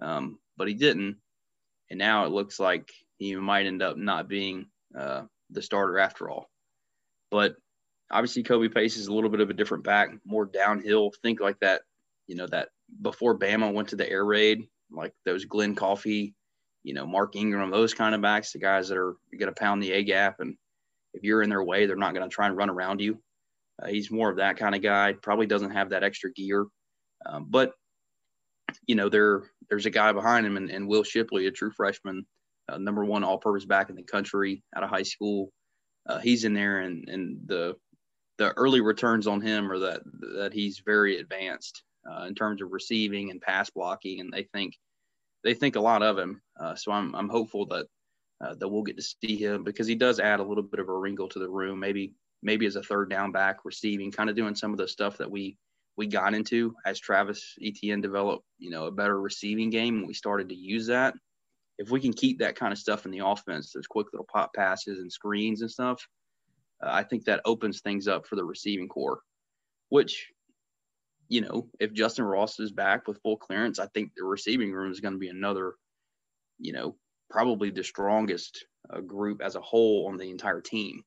um, 0.01 0.39
but 0.57 0.69
he 0.69 0.75
didn't. 0.75 1.17
And 1.91 1.99
now 1.99 2.25
it 2.25 2.33
looks 2.33 2.61
like 2.61 2.93
he 3.19 3.35
might 3.35 3.67
end 3.67 3.83
up 3.83 3.97
not 3.97 4.29
being 4.29 4.67
uh, 4.99 5.23
the 5.51 5.63
starter 5.63 5.99
after 5.99 6.31
all. 6.31 6.49
But 7.31 7.57
obviously, 8.11 8.43
Kobe 8.43 8.69
Pace 8.69 8.97
is 8.97 9.09
a 9.09 9.13
little 9.13 9.31
bit 9.31 9.41
of 9.41 9.51
a 9.51 9.55
different 9.55 9.85
back, 9.85 10.11
more 10.25 10.47
downhill. 10.47 11.13
Think 11.23 11.41
like 11.41 11.59
that, 11.61 11.83
you 12.27 12.37
know, 12.37 12.47
that 12.47 12.69
before 13.03 13.39
Bama 13.39 13.73
went 13.73 13.89
to 13.89 13.97
the 13.97 14.09
air 14.09 14.25
raid, 14.25 14.67
like 14.91 15.13
those 15.25 15.45
Glenn 15.45 15.75
Coffee, 15.75 16.35
you 16.83 16.95
know, 16.95 17.07
Mark 17.07 17.37
Ingram, 17.37 17.71
those 17.71 17.95
kind 17.95 18.15
of 18.15 18.21
backs, 18.21 18.53
the 18.53 18.59
guys 18.59 18.89
that 18.89 18.99
are 18.99 19.17
going 19.39 19.53
to 19.53 19.59
pound 19.59 19.83
the 19.83 19.93
A 19.93 20.03
gap. 20.05 20.41
And 20.41 20.57
if 21.15 21.23
you're 21.23 21.43
in 21.43 21.51
their 21.51 21.65
way, 21.65 21.87
they're 21.87 21.97
not 21.97 22.15
going 22.15 22.29
to 22.29 22.35
try 22.35 22.47
and 22.47 22.57
run 22.57 22.71
around 22.71 23.01
you. 23.01 23.19
Uh, 23.83 23.89
he's 23.89 24.11
more 24.11 24.31
of 24.31 24.37
that 24.37 24.57
kind 24.57 24.75
of 24.75 24.83
guy. 24.83 25.15
Probably 25.15 25.47
doesn't 25.47 25.73
have 25.73 25.91
that 25.91 26.05
extra 26.05 26.33
gear, 26.33 26.67
um, 27.27 27.47
but 27.49 27.73
you 28.87 28.95
know 28.95 29.09
there 29.09 29.51
there's 29.69 29.87
a 29.87 29.91
guy 29.91 30.13
behind 30.13 30.47
him, 30.47 30.57
and, 30.57 30.71
and 30.71 30.87
Will 30.87 31.03
Shipley, 31.03 31.47
a 31.47 31.51
true 31.51 31.73
freshman, 31.73 32.25
uh, 32.69 32.79
number 32.79 33.05
one 33.05 33.25
all-purpose 33.25 33.65
back 33.65 33.91
in 33.91 33.97
the 33.97 34.03
country 34.03 34.63
out 34.77 34.85
of 34.85 34.91
high 34.91 35.03
school. 35.03 35.51
Uh, 36.09 36.19
he's 36.21 36.45
in 36.45 36.55
there, 36.55 36.81
and 36.81 37.09
and 37.09 37.39
the 37.47 37.75
the 38.39 38.53
early 38.53 38.81
returns 38.81 39.27
on 39.27 39.41
him 39.41 39.71
are 39.73 39.79
that 39.79 40.03
that 40.37 40.53
he's 40.53 40.83
very 40.85 41.19
advanced 41.19 41.83
uh, 42.11 42.25
in 42.25 42.35
terms 42.35 42.63
of 42.63 42.73
receiving 42.73 43.31
and 43.31 43.41
pass 43.41 43.71
blocking, 43.71 44.21
and 44.21 44.33
they 44.33 44.43
think 44.43 44.75
they 45.43 45.55
think 45.55 45.77
a 45.77 45.81
lot 45.81 46.03
of 46.03 46.19
him. 46.19 46.41
Uh, 46.59 46.75
so 46.75 46.93
I'm 46.93 47.15
I'm 47.15 47.29
hopeful 47.29 47.67
that 47.67 47.87
uh, 48.41 48.55
that 48.55 48.69
we'll 48.69 48.83
get 48.83 48.97
to 48.97 49.03
see 49.03 49.37
him 49.37 49.65
because 49.65 49.87
he 49.87 49.95
does 49.95 50.21
add 50.21 50.41
a 50.41 50.45
little 50.45 50.63
bit 50.63 50.81
of 50.81 50.89
a 50.89 50.97
wrinkle 50.97 51.29
to 51.29 51.39
the 51.39 51.49
room. 51.49 51.81
Maybe 51.81 52.15
maybe 52.43 52.67
as 52.67 52.77
a 52.77 52.83
third 52.83 53.11
down 53.11 53.33
back, 53.33 53.65
receiving, 53.65 54.13
kind 54.13 54.31
of 54.31 54.37
doing 54.37 54.55
some 54.55 54.73
of 54.73 54.79
the 54.79 54.89
stuff 54.89 55.19
that 55.19 55.31
we 55.31 55.57
we 55.97 56.07
got 56.07 56.35
into 56.35 56.75
as 56.85 56.99
Travis 56.99 57.55
Etienne 57.63 58.01
developed, 58.01 58.45
you 58.59 58.71
know, 58.71 58.87
a 58.87 58.91
better 58.91 59.21
receiving 59.21 59.71
game. 59.71 59.99
And 59.99 60.07
we 60.07 60.15
started 60.15 60.49
to 60.49 60.55
use 60.55 60.87
that. 60.89 61.15
If 61.79 61.91
we 61.91 62.01
can 62.01 62.13
keep 62.13 62.39
that 62.39 62.57
kind 62.57 62.73
of 62.73 62.79
stuff 62.79 63.05
in 63.05 63.13
the 63.13 63.25
offense, 63.25 63.73
those 63.73 63.87
quick 63.87 64.09
little 64.13 64.27
pop 64.33 64.53
passes 64.55 64.99
and 64.99 65.13
screens 65.13 65.61
and 65.61 65.71
stuff, 65.71 66.07
uh, 66.83 66.91
I 66.91 67.03
think 67.03 67.25
that 67.25 67.41
opens 67.45 67.81
things 67.81 68.09
up 68.09 68.27
for 68.27 68.37
the 68.37 68.45
receiving 68.45 68.89
core. 68.89 69.21
Which, 69.89 70.29
you 71.29 71.41
know, 71.41 71.69
if 71.81 71.93
Justyn 71.93 72.31
Ross 72.31 72.59
is 72.61 72.73
back 72.73 73.09
with 73.09 73.21
full 73.23 73.37
clearance, 73.37 73.79
I 73.79 73.87
think 73.87 74.13
the 74.17 74.25
receiving 74.25 74.73
room 74.73 74.93
is 74.93 75.01
going 75.01 75.15
to 75.15 75.19
be 75.19 75.29
another, 75.29 75.75
you 76.59 76.73
know, 76.73 76.97
probably 77.31 77.71
the 77.71 77.85
strongest 77.85 78.67
uh, 78.93 79.01
group 79.01 79.41
as 79.43 79.57
a 79.57 79.61
whole 79.61 80.07
on 80.09 80.19
the 80.19 80.31
entire 80.31 80.61
team 80.61 81.03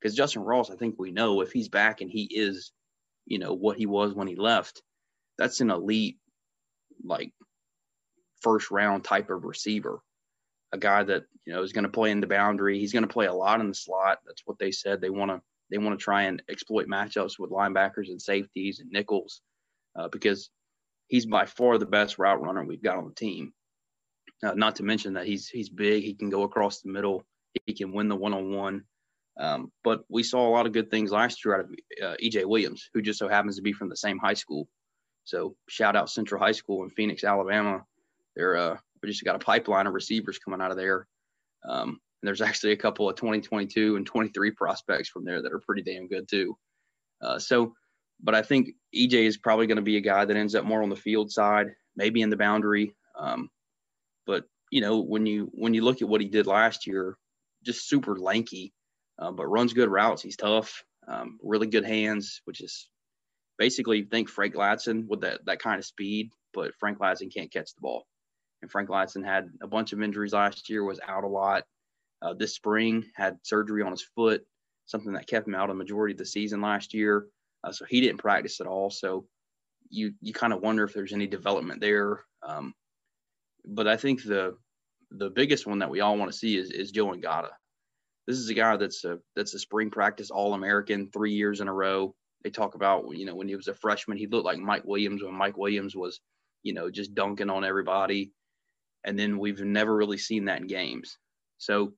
because 0.00 0.16
Justyn 0.16 0.46
Ross, 0.46 0.70
I 0.70 0.76
think 0.76 0.96
we 0.98 1.10
know 1.10 1.40
if 1.40 1.52
he's 1.52 1.68
back 1.68 2.00
and 2.00 2.10
he 2.10 2.28
is, 2.30 2.72
you 3.26 3.38
know, 3.38 3.54
what 3.54 3.76
he 3.76 3.86
was 3.86 4.14
when 4.14 4.28
he 4.28 4.36
left, 4.36 4.82
that's 5.38 5.60
an 5.60 5.70
elite, 5.70 6.18
like 7.02 7.32
first 8.40 8.70
round 8.70 9.04
type 9.04 9.30
of 9.30 9.44
receiver. 9.44 10.00
A 10.72 10.78
guy 10.78 11.04
that 11.04 11.24
you 11.44 11.52
know 11.52 11.62
is 11.62 11.72
going 11.72 11.84
to 11.84 11.90
play 11.90 12.10
in 12.10 12.20
the 12.20 12.26
boundary. 12.26 12.78
He's 12.78 12.92
going 12.92 13.04
to 13.04 13.12
play 13.12 13.26
a 13.26 13.32
lot 13.32 13.60
in 13.60 13.68
the 13.68 13.74
slot. 13.74 14.18
That's 14.26 14.42
what 14.44 14.58
they 14.58 14.72
said. 14.72 15.00
They 15.00 15.10
want 15.10 15.30
to 15.30 15.40
they 15.70 15.78
want 15.78 15.98
to 15.98 16.02
try 16.02 16.22
and 16.22 16.42
exploit 16.48 16.86
matchups 16.86 17.38
with 17.38 17.50
linebackers 17.50 18.08
and 18.08 18.20
safeties 18.20 18.80
and 18.80 18.90
nickels 18.90 19.40
uh, 19.98 20.08
because 20.08 20.50
he's 21.08 21.26
by 21.26 21.46
far 21.46 21.78
the 21.78 21.86
best 21.86 22.18
route 22.18 22.40
runner 22.40 22.64
we've 22.64 22.82
got 22.82 22.98
on 22.98 23.06
the 23.06 23.14
team. 23.14 23.52
Uh, 24.42 24.52
not 24.54 24.76
to 24.76 24.82
mention 24.82 25.14
that 25.14 25.26
he's 25.26 25.48
he's 25.48 25.68
big. 25.68 26.04
He 26.04 26.14
can 26.14 26.30
go 26.30 26.42
across 26.42 26.80
the 26.80 26.90
middle. 26.90 27.24
He 27.64 27.72
can 27.72 27.92
win 27.92 28.08
the 28.08 28.16
one 28.16 28.34
on 28.34 28.52
one. 28.52 28.84
But 29.82 30.04
we 30.08 30.22
saw 30.22 30.46
a 30.46 30.50
lot 30.50 30.66
of 30.66 30.72
good 30.72 30.90
things 30.90 31.10
last 31.10 31.44
year 31.44 31.54
out 31.54 31.60
of 31.60 31.70
uh, 32.02 32.16
EJ 32.22 32.44
Williams, 32.44 32.90
who 32.92 33.00
just 33.00 33.18
so 33.18 33.28
happens 33.28 33.56
to 33.56 33.62
be 33.62 33.72
from 33.72 33.88
the 33.88 33.96
same 33.96 34.18
high 34.18 34.34
school. 34.34 34.68
So 35.24 35.56
shout 35.68 35.96
out 35.96 36.10
Central 36.10 36.40
High 36.40 36.52
School 36.52 36.84
in 36.84 36.90
Phoenix, 36.90 37.24
Alabama. 37.24 37.84
They're 38.36 38.56
uh, 38.56 38.76
we 39.02 39.08
just 39.08 39.24
got 39.24 39.36
a 39.36 39.40
pipeline 39.40 39.86
of 39.86 39.94
receivers 39.94 40.38
coming 40.38 40.60
out 40.60 40.70
of 40.70 40.76
there. 40.76 41.06
Um, 41.68 41.88
and 41.88 42.28
there's 42.28 42.40
actually 42.40 42.72
a 42.72 42.76
couple 42.76 43.08
of 43.08 43.16
2022 43.16 43.96
and 43.96 44.06
23 44.06 44.50
prospects 44.52 45.08
from 45.08 45.24
there 45.24 45.42
that 45.42 45.52
are 45.52 45.60
pretty 45.60 45.82
damn 45.82 46.08
good 46.08 46.28
too. 46.28 46.56
Uh, 47.20 47.38
so, 47.38 47.74
but 48.22 48.34
I 48.34 48.42
think 48.42 48.70
EJ 48.94 49.26
is 49.26 49.36
probably 49.36 49.66
going 49.66 49.76
to 49.76 49.82
be 49.82 49.96
a 49.96 50.02
guy 50.02 50.24
that 50.24 50.36
ends 50.36 50.54
up 50.54 50.64
more 50.64 50.82
on 50.82 50.88
the 50.88 50.96
field 50.96 51.30
side, 51.30 51.68
maybe 51.96 52.22
in 52.22 52.30
the 52.30 52.36
boundary. 52.36 52.94
Um, 53.18 53.50
but 54.26 54.44
you 54.70 54.80
know, 54.80 55.00
when 55.00 55.26
you 55.26 55.50
when 55.52 55.74
you 55.74 55.82
look 55.82 56.02
at 56.02 56.08
what 56.08 56.20
he 56.20 56.28
did 56.28 56.46
last 56.46 56.86
year, 56.86 57.16
just 57.64 57.88
super 57.88 58.18
lanky 58.18 58.72
uh, 59.18 59.30
but 59.30 59.46
runs 59.46 59.72
good 59.72 59.90
routes. 59.90 60.22
He's 60.22 60.36
tough, 60.36 60.84
um, 61.08 61.38
really 61.42 61.66
good 61.66 61.84
hands, 61.84 62.42
which 62.44 62.60
is 62.60 62.88
basically 63.58 64.02
think 64.02 64.28
Frank 64.28 64.54
Ladson 64.54 65.06
with 65.06 65.22
that 65.22 65.44
that 65.46 65.60
kind 65.60 65.78
of 65.78 65.84
speed, 65.84 66.30
but 66.52 66.74
Frank 66.78 66.98
Ladson 66.98 67.32
can't 67.32 67.52
catch 67.52 67.74
the 67.74 67.80
ball. 67.80 68.06
And 68.62 68.70
Frank 68.70 68.88
Ladson 68.88 69.24
had 69.24 69.48
a 69.62 69.66
bunch 69.66 69.92
of 69.92 70.02
injuries 70.02 70.32
last 70.32 70.68
year, 70.68 70.84
was 70.84 71.00
out 71.06 71.24
a 71.24 71.28
lot. 71.28 71.64
Uh, 72.22 72.34
this 72.34 72.54
spring 72.54 73.04
had 73.14 73.38
surgery 73.42 73.82
on 73.82 73.90
his 73.90 74.02
foot, 74.02 74.42
something 74.86 75.12
that 75.12 75.26
kept 75.26 75.46
him 75.46 75.54
out 75.54 75.70
a 75.70 75.74
majority 75.74 76.12
of 76.12 76.18
the 76.18 76.26
season 76.26 76.60
last 76.62 76.94
year. 76.94 77.26
Uh, 77.64 77.72
so 77.72 77.84
he 77.88 78.00
didn't 78.00 78.18
practice 78.18 78.60
at 78.60 78.66
all. 78.66 78.90
So 78.90 79.26
you 79.88 80.12
you 80.20 80.32
kind 80.32 80.52
of 80.52 80.60
wonder 80.60 80.84
if 80.84 80.92
there's 80.92 81.12
any 81.12 81.26
development 81.26 81.80
there. 81.80 82.24
Um, 82.42 82.74
but 83.64 83.86
I 83.86 83.96
think 83.96 84.22
the 84.22 84.56
the 85.10 85.30
biggest 85.30 85.66
one 85.66 85.78
that 85.80 85.90
we 85.90 86.00
all 86.00 86.16
want 86.16 86.30
to 86.30 86.36
see 86.36 86.56
is 86.56 86.70
is 86.70 86.90
Joe 86.90 87.06
Ngata 87.06 87.50
this 88.26 88.38
is 88.38 88.48
a 88.48 88.54
guy 88.54 88.76
that's 88.76 89.04
a 89.04 89.18
that's 89.34 89.54
a 89.54 89.58
spring 89.58 89.90
practice 89.90 90.30
All 90.30 90.54
American 90.54 91.10
three 91.10 91.32
years 91.32 91.60
in 91.60 91.68
a 91.68 91.72
row. 91.72 92.14
They 92.42 92.50
talk 92.50 92.74
about 92.74 93.04
you 93.16 93.24
know 93.24 93.34
when 93.34 93.48
he 93.48 93.56
was 93.56 93.68
a 93.68 93.74
freshman, 93.74 94.18
he 94.18 94.26
looked 94.26 94.44
like 94.44 94.58
Mike 94.58 94.84
Williams 94.84 95.22
when 95.22 95.34
Mike 95.34 95.56
Williams 95.56 95.94
was 95.94 96.20
you 96.62 96.74
know 96.74 96.90
just 96.90 97.14
dunking 97.14 97.50
on 97.50 97.64
everybody, 97.64 98.32
and 99.04 99.18
then 99.18 99.38
we've 99.38 99.60
never 99.60 99.94
really 99.94 100.18
seen 100.18 100.46
that 100.46 100.60
in 100.60 100.66
games. 100.66 101.18
So 101.58 101.94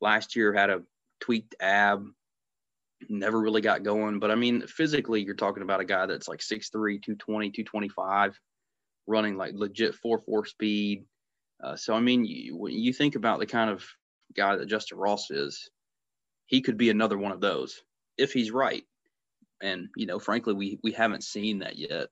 last 0.00 0.36
year 0.36 0.52
had 0.52 0.70
a 0.70 0.82
tweaked 1.20 1.54
ab, 1.60 2.06
never 3.08 3.40
really 3.40 3.60
got 3.60 3.82
going. 3.82 4.18
But 4.18 4.30
I 4.30 4.34
mean, 4.34 4.66
physically, 4.66 5.22
you're 5.22 5.34
talking 5.34 5.62
about 5.62 5.80
a 5.80 5.84
guy 5.84 6.06
that's 6.06 6.28
like 6.28 6.40
6'3, 6.40 6.70
220, 6.72 7.50
225, 7.50 8.38
running 9.06 9.36
like 9.36 9.54
legit 9.54 9.94
4 9.94 10.20
4 10.20 10.46
speed. 10.46 11.04
Uh, 11.62 11.76
so, 11.76 11.94
I 11.94 12.00
mean, 12.00 12.24
you, 12.24 12.56
when 12.56 12.72
you 12.72 12.92
think 12.92 13.16
about 13.16 13.40
the 13.40 13.46
kind 13.46 13.70
of 13.70 13.84
guy 14.36 14.56
that 14.56 14.68
Justyn 14.68 14.96
Ross 14.96 15.30
is, 15.30 15.70
he 16.46 16.60
could 16.60 16.76
be 16.76 16.90
another 16.90 17.18
one 17.18 17.32
of 17.32 17.40
those 17.40 17.82
if 18.16 18.32
he's 18.32 18.50
right. 18.50 18.84
And 19.60 19.88
you 19.96 20.06
know, 20.06 20.18
frankly, 20.18 20.54
we 20.54 20.78
we 20.82 20.92
haven't 20.92 21.24
seen 21.24 21.60
that 21.60 21.76
yet. 21.76 22.08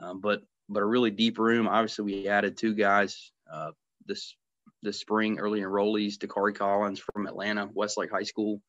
Um, 0.00 0.20
but 0.20 0.42
but 0.68 0.82
a 0.82 0.86
really 0.86 1.10
deep 1.10 1.38
room. 1.38 1.66
Obviously, 1.66 2.04
we 2.04 2.28
added 2.28 2.56
two 2.56 2.74
guys 2.74 3.32
uh, 3.52 3.72
this 4.06 4.36
this 4.82 5.00
spring, 5.00 5.38
early 5.38 5.60
enrollees, 5.60 6.16
Dacari 6.16 6.54
Collins 6.54 7.02
from 7.12 7.26
Atlanta, 7.26 7.68
Westlake 7.74 8.10
High 8.10 8.22
School, 8.22 8.60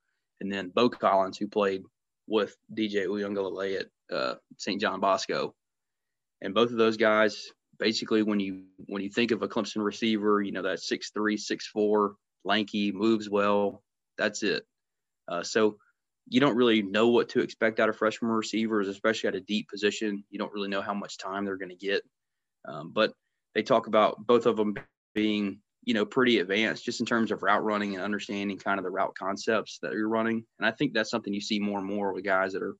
and 0.41 0.51
then 0.51 0.71
Beaux 0.73 0.89
Collins, 0.89 1.37
who 1.37 1.47
played 1.47 1.83
with 2.27 2.55
DJ 2.73 3.07
Uiagalelei 3.07 3.79
at 3.81 4.15
uh, 4.15 4.35
St. 4.57 4.79
John 4.79 4.99
Bosco. 4.99 5.55
And 6.41 6.53
both 6.53 6.71
of 6.71 6.77
those 6.77 6.97
guys, 6.97 7.51
basically, 7.79 8.23
when 8.23 8.39
you 8.39 8.63
when 8.85 9.01
you 9.01 9.09
think 9.09 9.31
of 9.31 9.41
a 9.41 9.47
Clemson 9.47 9.83
receiver, 9.83 10.41
you 10.41 10.51
know 10.51 10.63
that 10.63 10.79
six 10.79 11.11
three, 11.11 11.37
six 11.37 11.67
four, 11.67 12.15
lanky, 12.43 12.91
moves 12.91 13.29
well. 13.29 13.83
That's 14.17 14.43
it. 14.43 14.63
Uh, 15.27 15.43
so 15.43 15.77
you 16.29 16.39
don't 16.39 16.57
really 16.57 16.81
know 16.81 17.07
what 17.07 17.29
to 17.29 17.41
expect 17.41 17.79
out 17.79 17.89
of 17.89 17.97
freshman 17.97 18.31
receivers, 18.31 18.87
especially 18.87 19.29
at 19.29 19.35
a 19.35 19.41
deep 19.41 19.69
position. 19.69 20.23
You 20.29 20.39
don't 20.39 20.53
really 20.53 20.67
know 20.67 20.81
how 20.81 20.93
much 20.93 21.17
time 21.17 21.45
they're 21.45 21.57
going 21.57 21.69
to 21.69 21.75
get. 21.75 22.01
Um, 22.67 22.91
but 22.93 23.13
they 23.55 23.63
talk 23.63 23.87
about 23.87 24.25
both 24.25 24.45
of 24.45 24.57
them 24.57 24.75
being, 25.15 25.61
you 25.87 25.93
know, 25.93 26.05
pretty 26.05 26.39
advanced 26.39 26.83
just 26.83 26.99
in 26.99 27.05
terms 27.05 27.31
of 27.31 27.43
route 27.43 27.63
running 27.63 27.95
and 27.95 28.03
understanding 28.03 28.57
kind 28.57 28.77
of 28.77 28.83
the 28.83 28.91
route 28.91 29.15
concepts 29.15 29.79
that 29.81 29.93
you're 29.93 30.09
running. 30.09 30.43
And 30.59 30.67
I 30.67 30.71
think 30.71 30.91
that's 30.91 31.09
something 31.09 31.33
you 31.33 31.39
see 31.39 31.59
more 31.59 31.79
and 31.79 31.87
more 31.87 32.11
with 32.11 32.25
guys 32.25 32.51
that 32.51 32.61
are, 32.61 32.75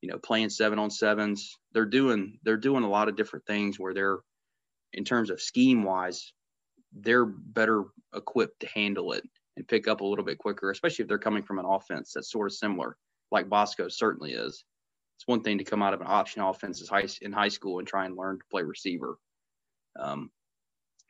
you 0.00 0.08
know, 0.08 0.16
playing 0.16 0.48
seven 0.48 0.78
on 0.78 0.88
sevens. 0.88 1.58
They're 1.72 1.84
doing 1.84 2.38
they're 2.44 2.56
doing 2.56 2.84
a 2.84 2.88
lot 2.88 3.08
of 3.08 3.16
different 3.16 3.46
things 3.46 3.80
where 3.80 3.92
they're, 3.92 4.18
in 4.92 5.02
terms 5.04 5.30
of 5.30 5.42
scheme 5.42 5.82
wise, 5.82 6.32
they're 6.92 7.26
better 7.26 7.86
equipped 8.14 8.60
to 8.60 8.68
handle 8.68 9.10
it 9.10 9.24
and 9.56 9.66
pick 9.66 9.88
up 9.88 10.00
a 10.00 10.04
little 10.04 10.24
bit 10.24 10.38
quicker, 10.38 10.70
especially 10.70 11.02
if 11.02 11.08
they're 11.08 11.18
coming 11.18 11.42
from 11.42 11.58
an 11.58 11.66
offense 11.66 12.12
that's 12.14 12.30
sort 12.30 12.46
of 12.46 12.54
similar, 12.54 12.96
like 13.32 13.48
Bosco 13.48 13.88
certainly 13.88 14.34
is. 14.34 14.64
It's 15.16 15.26
one 15.26 15.42
thing 15.42 15.58
to 15.58 15.64
come 15.64 15.82
out 15.82 15.94
of 15.94 16.00
an 16.00 16.06
option 16.08 16.42
offense 16.42 16.80
in 17.22 17.32
high 17.32 17.48
school 17.48 17.80
and 17.80 17.88
try 17.88 18.06
and 18.06 18.16
learn 18.16 18.38
to 18.38 18.44
play 18.52 18.62
receiver. 18.62 19.18
Um, 19.98 20.30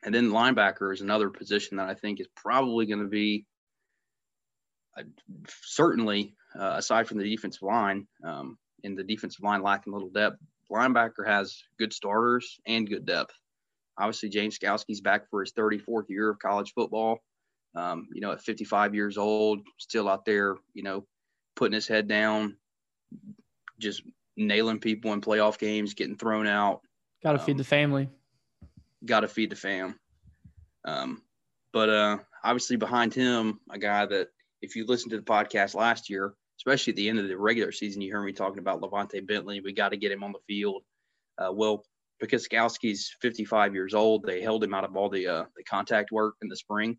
and 0.04 0.14
then 0.14 0.30
linebacker 0.30 0.92
is 0.92 1.00
another 1.00 1.30
position 1.30 1.76
that 1.76 1.88
I 1.88 1.94
think 1.94 2.20
is 2.20 2.28
probably 2.34 2.86
going 2.86 3.00
to 3.00 3.08
be 3.08 3.46
uh, 4.98 5.02
certainly 5.64 6.34
uh, 6.58 6.74
aside 6.76 7.08
from 7.08 7.18
the 7.18 7.28
defensive 7.28 7.62
line, 7.62 8.06
um, 8.24 8.58
and 8.84 8.96
the 8.96 9.04
defensive 9.04 9.42
line 9.42 9.62
lacking 9.62 9.92
a 9.92 9.96
little 9.96 10.10
depth, 10.10 10.38
linebacker 10.70 11.26
has 11.26 11.62
good 11.78 11.92
starters 11.92 12.60
and 12.66 12.88
good 12.88 13.06
depth. 13.06 13.34
Obviously, 13.98 14.28
James 14.28 14.58
Skalski's 14.58 15.00
back 15.00 15.28
for 15.30 15.40
his 15.40 15.52
34th 15.52 16.08
year 16.08 16.30
of 16.30 16.38
college 16.38 16.72
football 16.74 17.20
um, 17.74 18.08
you 18.12 18.20
know, 18.20 18.32
at 18.32 18.42
55 18.42 18.94
years 18.94 19.18
old, 19.18 19.60
still 19.78 20.08
out 20.08 20.24
there, 20.24 20.56
you 20.74 20.82
know, 20.82 21.06
putting 21.56 21.74
his 21.74 21.88
head 21.88 22.06
down, 22.06 22.56
just 23.78 24.02
nailing 24.36 24.78
people 24.78 25.12
in 25.12 25.20
playoff 25.20 25.58
games, 25.58 25.94
getting 25.94 26.16
thrown 26.16 26.46
out. 26.46 26.80
Got 27.22 27.32
to 27.32 27.40
um, 27.40 27.46
feed 27.46 27.58
the 27.58 27.64
family. 27.64 28.08
Got 29.04 29.20
to 29.20 29.28
feed 29.28 29.50
the 29.50 29.56
fam. 29.56 29.98
Um, 30.84 31.22
but 31.72 31.88
uh, 31.88 32.18
obviously 32.44 32.76
behind 32.76 33.14
him, 33.14 33.60
a 33.70 33.78
guy 33.78 34.06
that 34.06 34.28
if 34.60 34.76
you 34.76 34.86
listened 34.86 35.10
to 35.10 35.16
the 35.16 35.22
podcast 35.22 35.74
last 35.74 36.10
year, 36.10 36.34
especially 36.58 36.92
at 36.92 36.96
the 36.96 37.08
end 37.08 37.18
of 37.18 37.28
the 37.28 37.36
regular 37.36 37.72
season, 37.72 38.02
you 38.02 38.12
heard 38.12 38.24
me 38.24 38.32
talking 38.32 38.58
about 38.58 38.80
LaVonta 38.80 39.26
Bentley. 39.26 39.60
We 39.60 39.72
got 39.72 39.90
to 39.90 39.96
get 39.96 40.12
him 40.12 40.22
on 40.22 40.32
the 40.32 40.38
field. 40.46 40.82
Uh, 41.38 41.52
well, 41.52 41.84
because 42.20 42.46
Skalski's 42.46 43.16
55 43.20 43.74
years 43.74 43.94
old, 43.94 44.24
they 44.24 44.40
held 44.40 44.62
him 44.62 44.74
out 44.74 44.84
of 44.84 44.96
all 44.96 45.08
the 45.08 45.26
uh, 45.26 45.44
the 45.56 45.64
contact 45.64 46.12
work 46.12 46.34
in 46.42 46.48
the 46.48 46.56
spring. 46.56 46.96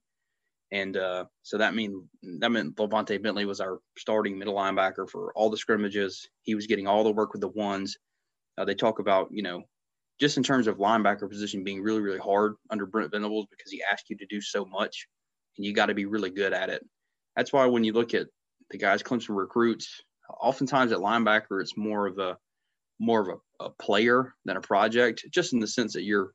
And 0.71 0.97
uh, 0.97 1.25
so 1.43 1.59
that 1.59 1.75
mean 1.75 2.09
that 2.39 2.51
meant 2.51 2.75
LaVonta 2.75 3.21
Bentley 3.21 3.45
was 3.45 3.61
our 3.61 3.79
starting 3.97 4.37
middle 4.37 4.55
linebacker 4.55 5.07
for 5.09 5.31
all 5.35 5.49
the 5.49 5.57
scrimmages. 5.57 6.27
He 6.41 6.55
was 6.55 6.67
getting 6.67 6.87
all 6.87 7.03
the 7.03 7.11
work 7.11 7.31
with 7.31 7.41
the 7.41 7.47
ones. 7.47 7.97
Uh, 8.57 8.65
they 8.65 8.75
talk 8.75 8.99
about, 8.99 9.29
you 9.31 9.43
know, 9.43 9.63
just 10.23 10.37
in 10.37 10.43
terms 10.43 10.67
of 10.67 10.77
linebacker 10.77 11.29
position 11.29 11.65
being 11.65 11.83
really, 11.83 11.99
really 11.99 12.17
hard 12.17 12.53
under 12.69 12.85
Brent 12.85 13.11
Venables 13.11 13.45
because 13.51 13.69
he 13.69 13.83
asked 13.91 14.09
you 14.09 14.15
to 14.15 14.25
do 14.27 14.39
so 14.39 14.63
much 14.63 15.05
and 15.57 15.65
you 15.65 15.73
got 15.73 15.87
to 15.87 15.93
be 15.93 16.05
really 16.05 16.29
good 16.29 16.53
at 16.53 16.69
it. 16.69 16.81
That's 17.35 17.51
why 17.51 17.65
when 17.65 17.83
you 17.83 17.91
look 17.91 18.13
at 18.13 18.27
the 18.71 18.77
guys 18.77 19.03
Clemson 19.03 19.35
recruits, 19.35 20.01
oftentimes 20.29 20.93
at 20.93 20.99
linebacker, 20.99 21.59
it's 21.59 21.75
more 21.75 22.07
of 22.07 22.19
a 22.19 22.37
more 23.01 23.19
of 23.19 23.37
a, 23.59 23.65
a 23.65 23.69
player 23.71 24.33
than 24.45 24.55
a 24.55 24.61
project, 24.61 25.25
just 25.29 25.51
in 25.51 25.59
the 25.59 25.67
sense 25.67 25.91
that 25.91 26.03
you're 26.03 26.31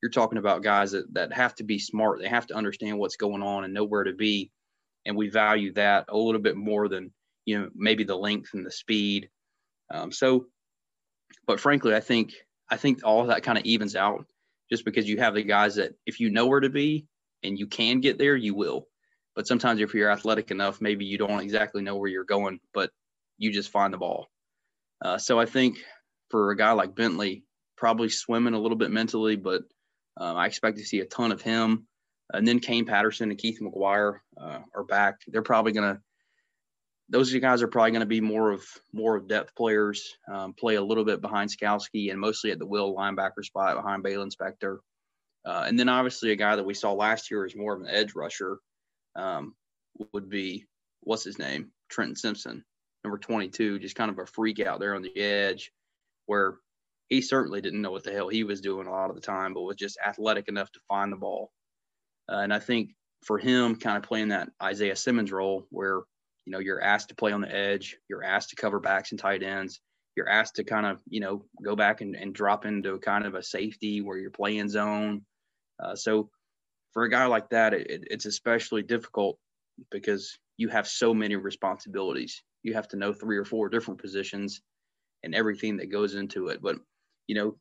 you're 0.00 0.12
talking 0.12 0.38
about 0.38 0.62
guys 0.62 0.92
that, 0.92 1.12
that 1.14 1.32
have 1.32 1.56
to 1.56 1.64
be 1.64 1.80
smart. 1.80 2.20
They 2.20 2.28
have 2.28 2.46
to 2.46 2.54
understand 2.54 2.96
what's 2.96 3.16
going 3.16 3.42
on 3.42 3.64
and 3.64 3.74
know 3.74 3.84
where 3.84 4.04
to 4.04 4.12
be. 4.12 4.52
And 5.04 5.16
we 5.16 5.30
value 5.30 5.72
that 5.72 6.04
a 6.08 6.16
little 6.16 6.40
bit 6.40 6.56
more 6.56 6.86
than, 6.86 7.12
you 7.44 7.58
know, 7.58 7.70
maybe 7.74 8.04
the 8.04 8.14
length 8.14 8.50
and 8.54 8.64
the 8.64 8.70
speed. 8.70 9.30
Um, 9.92 10.12
so, 10.12 10.46
but 11.48 11.58
frankly, 11.58 11.92
I 11.92 12.00
think, 12.00 12.34
I 12.72 12.78
think 12.78 13.04
all 13.04 13.26
that 13.26 13.42
kind 13.42 13.58
of 13.58 13.64
evens 13.64 13.94
out 13.94 14.24
just 14.70 14.86
because 14.86 15.06
you 15.06 15.18
have 15.18 15.34
the 15.34 15.42
guys 15.42 15.74
that 15.74 15.92
if 16.06 16.20
you 16.20 16.30
know 16.30 16.46
where 16.46 16.60
to 16.60 16.70
be 16.70 17.06
and 17.42 17.58
you 17.58 17.66
can 17.66 18.00
get 18.00 18.16
there, 18.16 18.34
you 18.34 18.54
will. 18.54 18.88
But 19.36 19.46
sometimes 19.46 19.78
if 19.82 19.92
you're 19.92 20.10
athletic 20.10 20.50
enough, 20.50 20.80
maybe 20.80 21.04
you 21.04 21.18
don't 21.18 21.40
exactly 21.40 21.82
know 21.82 21.96
where 21.96 22.08
you're 22.08 22.24
going, 22.24 22.60
but 22.72 22.90
you 23.36 23.52
just 23.52 23.68
find 23.68 23.92
the 23.92 23.98
ball. 23.98 24.30
Uh, 25.04 25.18
so 25.18 25.38
I 25.38 25.44
think 25.44 25.84
for 26.30 26.50
a 26.50 26.56
guy 26.56 26.72
like 26.72 26.94
Bentley, 26.94 27.44
probably 27.76 28.08
swimming 28.08 28.54
a 28.54 28.58
little 28.58 28.78
bit 28.78 28.90
mentally, 28.90 29.36
but 29.36 29.64
um, 30.16 30.38
I 30.38 30.46
expect 30.46 30.78
to 30.78 30.84
see 30.84 31.00
a 31.00 31.04
ton 31.04 31.30
of 31.30 31.42
him. 31.42 31.86
And 32.32 32.48
then 32.48 32.58
Kane 32.58 32.86
Patterson 32.86 33.28
and 33.28 33.38
Keith 33.38 33.60
Maguire 33.60 34.22
uh, 34.40 34.60
are 34.74 34.84
back. 34.84 35.16
They're 35.26 35.42
probably 35.42 35.72
going 35.72 35.94
to 35.94 36.00
those 37.12 37.32
guys 37.34 37.60
are 37.60 37.68
probably 37.68 37.90
going 37.90 38.00
to 38.00 38.06
be 38.06 38.22
more 38.22 38.50
of 38.50 38.64
more 38.92 39.16
of 39.16 39.28
depth 39.28 39.54
players, 39.54 40.16
um, 40.32 40.54
play 40.54 40.76
a 40.76 40.82
little 40.82 41.04
bit 41.04 41.20
behind 41.20 41.50
Skalski 41.50 42.10
and 42.10 42.18
mostly 42.18 42.50
at 42.50 42.58
the 42.58 42.66
will 42.66 42.96
linebacker 42.96 43.44
spot 43.44 43.76
behind 43.76 44.02
Baylon 44.02 44.34
Spector. 44.34 44.78
Uh, 45.44 45.64
and 45.66 45.78
then 45.78 45.90
obviously 45.90 46.32
a 46.32 46.36
guy 46.36 46.56
that 46.56 46.64
we 46.64 46.72
saw 46.72 46.92
last 46.92 47.30
year 47.30 47.44
is 47.44 47.54
more 47.54 47.74
of 47.74 47.82
an 47.82 47.88
edge 47.90 48.14
rusher 48.14 48.58
um, 49.14 49.54
would 50.14 50.30
be 50.30 50.64
what's 51.00 51.24
his 51.24 51.38
name 51.38 51.70
Trenton 51.90 52.16
Simpson, 52.16 52.64
number 53.04 53.18
22, 53.18 53.78
just 53.78 53.94
kind 53.94 54.10
of 54.10 54.18
a 54.18 54.24
freak 54.24 54.60
out 54.60 54.80
there 54.80 54.94
on 54.94 55.02
the 55.02 55.14
edge, 55.14 55.70
where 56.24 56.56
he 57.10 57.20
certainly 57.20 57.60
didn't 57.60 57.82
know 57.82 57.90
what 57.90 58.04
the 58.04 58.12
hell 58.12 58.28
he 58.30 58.42
was 58.42 58.62
doing 58.62 58.86
a 58.86 58.90
lot 58.90 59.10
of 59.10 59.16
the 59.16 59.20
time, 59.20 59.52
but 59.52 59.60
was 59.60 59.76
just 59.76 59.98
athletic 60.02 60.48
enough 60.48 60.72
to 60.72 60.80
find 60.88 61.12
the 61.12 61.16
ball. 61.16 61.52
Uh, 62.32 62.38
and 62.38 62.54
I 62.54 62.58
think 62.58 62.94
for 63.22 63.36
him, 63.36 63.76
kind 63.76 63.98
of 63.98 64.02
playing 64.02 64.28
that 64.28 64.48
Isaiah 64.62 64.96
Simmons 64.96 65.30
role, 65.30 65.66
where 65.68 66.00
you 66.44 66.52
know 66.52 66.58
you're 66.58 66.82
asked 66.82 67.08
to 67.10 67.14
play 67.14 67.32
on 67.32 67.40
the 67.40 67.54
edge, 67.54 67.96
you're 68.08 68.24
asked 68.24 68.50
to 68.50 68.56
cover 68.56 68.80
backs 68.80 69.12
and 69.12 69.20
tight 69.20 69.42
ends, 69.42 69.80
you're 70.16 70.28
asked 70.28 70.56
to 70.56 70.64
kind 70.64 70.86
of 70.86 71.00
you 71.08 71.20
know 71.20 71.44
go 71.62 71.76
back 71.76 72.00
and, 72.00 72.16
and 72.16 72.34
drop 72.34 72.64
into 72.64 72.98
kind 72.98 73.24
of 73.24 73.34
a 73.34 73.42
safety 73.42 74.00
where 74.00 74.18
you're 74.18 74.30
playing 74.30 74.68
zone. 74.68 75.22
Uh, 75.82 75.94
so 75.94 76.30
for 76.92 77.04
a 77.04 77.10
guy 77.10 77.26
like 77.26 77.48
that, 77.50 77.74
it, 77.74 77.86
it's 78.10 78.26
especially 78.26 78.82
difficult 78.82 79.38
because 79.90 80.38
you 80.56 80.68
have 80.68 80.86
so 80.86 81.14
many 81.14 81.36
responsibilities. 81.36 82.42
You 82.62 82.74
have 82.74 82.88
to 82.88 82.96
know 82.96 83.12
three 83.12 83.38
or 83.38 83.44
four 83.44 83.68
different 83.68 84.00
positions 84.00 84.60
and 85.22 85.34
everything 85.34 85.78
that 85.78 85.90
goes 85.90 86.14
into 86.14 86.48
it. 86.48 86.60
But 86.62 86.76
you 87.26 87.34
know, 87.34 87.56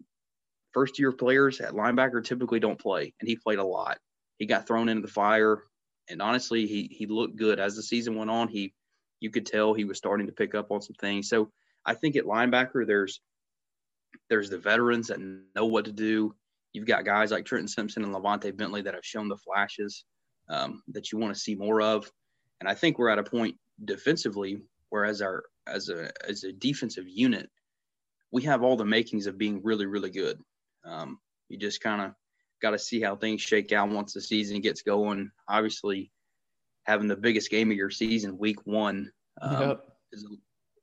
first 0.73 0.99
year 0.99 1.11
players 1.11 1.61
at 1.61 1.73
linebacker 1.73 2.23
typically 2.23 2.59
don't 2.59 2.79
play, 2.79 3.13
and 3.19 3.27
he 3.27 3.35
played 3.35 3.59
a 3.59 3.63
lot. 3.63 3.97
He 4.37 4.45
got 4.45 4.67
thrown 4.67 4.89
into 4.89 5.01
the 5.01 5.13
fire, 5.13 5.63
and 6.11 6.21
honestly, 6.21 6.67
he 6.67 6.89
he 6.91 7.05
looked 7.05 7.35
good 7.35 7.59
as 7.59 7.75
the 7.75 7.83
season 7.83 8.15
went 8.15 8.29
on. 8.29 8.47
He 8.47 8.73
you 9.19 9.29
could 9.29 9.45
tell 9.45 9.73
he 9.73 9.85
was 9.85 9.97
starting 9.97 10.27
to 10.27 10.33
pick 10.33 10.55
up 10.55 10.71
on 10.71 10.81
some 10.81 10.95
things. 10.99 11.29
So 11.29 11.51
I 11.85 11.93
think 11.93 12.15
at 12.15 12.25
linebacker, 12.25 12.85
there's 12.85 13.21
there's 14.29 14.49
the 14.49 14.57
veterans 14.57 15.07
that 15.07 15.19
know 15.55 15.65
what 15.65 15.85
to 15.85 15.91
do. 15.91 16.35
You've 16.73 16.87
got 16.87 17.05
guys 17.05 17.31
like 17.31 17.45
Trenton 17.45 17.67
Simpson 17.67 18.03
and 18.03 18.13
LaVonta 18.13 18.55
Bentley 18.55 18.81
that 18.81 18.93
have 18.93 19.05
shown 19.05 19.27
the 19.27 19.37
flashes 19.37 20.05
um, 20.49 20.83
that 20.89 21.11
you 21.11 21.17
want 21.17 21.33
to 21.33 21.39
see 21.39 21.55
more 21.55 21.81
of. 21.81 22.11
And 22.59 22.69
I 22.69 22.73
think 22.73 22.97
we're 22.97 23.09
at 23.09 23.19
a 23.19 23.23
point 23.23 23.55
defensively 23.83 24.61
where 24.89 25.05
as 25.05 25.21
our 25.21 25.43
as 25.67 25.89
a 25.89 26.11
as 26.27 26.43
a 26.43 26.51
defensive 26.51 27.07
unit, 27.07 27.49
we 28.31 28.43
have 28.43 28.63
all 28.63 28.75
the 28.75 28.85
makings 28.85 29.27
of 29.27 29.37
being 29.37 29.61
really, 29.63 29.85
really 29.85 30.11
good. 30.11 30.39
Um, 30.83 31.19
you 31.49 31.57
just 31.57 31.81
kind 31.81 32.01
of 32.01 32.13
got 32.61 32.71
to 32.71 32.79
see 32.79 33.01
how 33.01 33.15
things 33.15 33.41
shake 33.41 33.71
out 33.71 33.89
once 33.89 34.13
the 34.13 34.21
season 34.21 34.61
gets 34.61 34.81
going. 34.81 35.31
Obviously, 35.47 36.11
having 36.83 37.07
the 37.07 37.15
biggest 37.15 37.49
game 37.49 37.71
of 37.71 37.77
your 37.77 37.89
season, 37.89 38.37
week 38.37 38.65
one, 38.65 39.11
um, 39.41 39.61
yep. 39.61 39.83
is, 40.11 40.25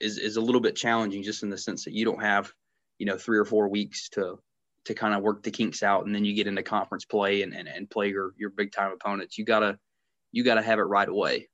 is 0.01 0.19
is 0.19 0.37
a 0.37 0.41
little 0.41 0.61
bit 0.61 0.77
challenging, 0.77 1.23
just 1.23 1.43
in 1.43 1.51
the 1.51 1.59
sense 1.59 1.85
that 1.85 1.95
you 1.95 2.05
don't 2.05 2.23
have, 2.23 2.53
you 2.99 3.07
know, 3.07 3.17
three 3.17 3.39
or 3.39 3.45
four 3.45 3.69
weeks 3.69 4.09
to 4.11 4.39
to 4.85 4.95
kind 4.95 5.15
of 5.15 5.23
work 5.23 5.43
the 5.43 5.51
kinks 5.51 5.83
out, 5.83 6.07
and 6.07 6.15
then 6.15 6.25
you 6.25 6.35
get 6.35 6.47
into 6.47 6.63
conference 6.63 7.05
play 7.05 7.43
and 7.43 7.55
and, 7.55 7.69
and 7.69 7.91
play 7.91 8.09
your 8.09 8.33
your 8.37 8.51
big 8.51 8.73
time 8.73 8.93
opponents. 8.93 9.39
You 9.39 9.45
gotta 9.45 9.79
you 10.33 10.45
gotta 10.45 10.63
have 10.63 10.79
it 10.79 10.83
right 10.83 11.09
away. 11.09 11.49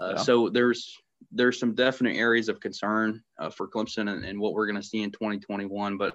Uh, 0.00 0.14
yeah. 0.16 0.16
So 0.16 0.48
there's 0.48 0.96
there's 1.32 1.58
some 1.58 1.74
definite 1.74 2.16
areas 2.16 2.48
of 2.48 2.60
concern 2.60 3.22
uh, 3.38 3.50
for 3.50 3.68
Clemson 3.68 4.12
and, 4.12 4.24
and, 4.24 4.38
what 4.38 4.52
we're 4.52 4.66
going 4.66 4.80
to 4.80 4.86
see 4.86 5.02
in 5.02 5.10
2021. 5.10 5.96
But 5.96 6.14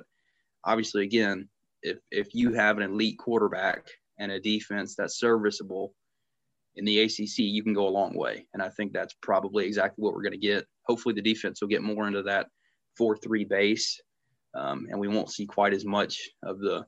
obviously, 0.63 1.03
again, 1.03 1.49
if 1.81 1.97
if 2.11 2.33
you 2.33 2.53
have 2.53 2.77
an 2.77 2.83
elite 2.83 3.17
quarterback 3.17 3.87
and 4.17 4.31
a 4.31 4.39
defense 4.39 4.95
that's 4.95 5.19
serviceable 5.19 5.93
in 6.75 6.85
the 6.85 6.99
ACC, 7.01 7.39
you 7.39 7.63
can 7.63 7.73
go 7.73 7.87
a 7.87 7.89
long 7.89 8.13
way. 8.15 8.47
And 8.53 8.61
I 8.61 8.69
think 8.69 8.93
that's 8.93 9.15
probably 9.21 9.65
exactly 9.65 10.01
what 10.01 10.13
we're 10.13 10.23
going 10.23 10.33
to 10.33 10.37
get. 10.37 10.65
Hopefully, 10.87 11.15
the 11.15 11.21
defense 11.21 11.61
will 11.61 11.67
get 11.67 11.83
more 11.83 12.07
into 12.07 12.23
that 12.23 12.47
four-three 12.97 13.45
base, 13.45 13.99
um, 14.55 14.87
and 14.89 14.99
we 14.99 15.07
won't 15.07 15.31
see 15.31 15.45
quite 15.45 15.73
as 15.73 15.85
much 15.85 16.29
of 16.43 16.59
the 16.59 16.85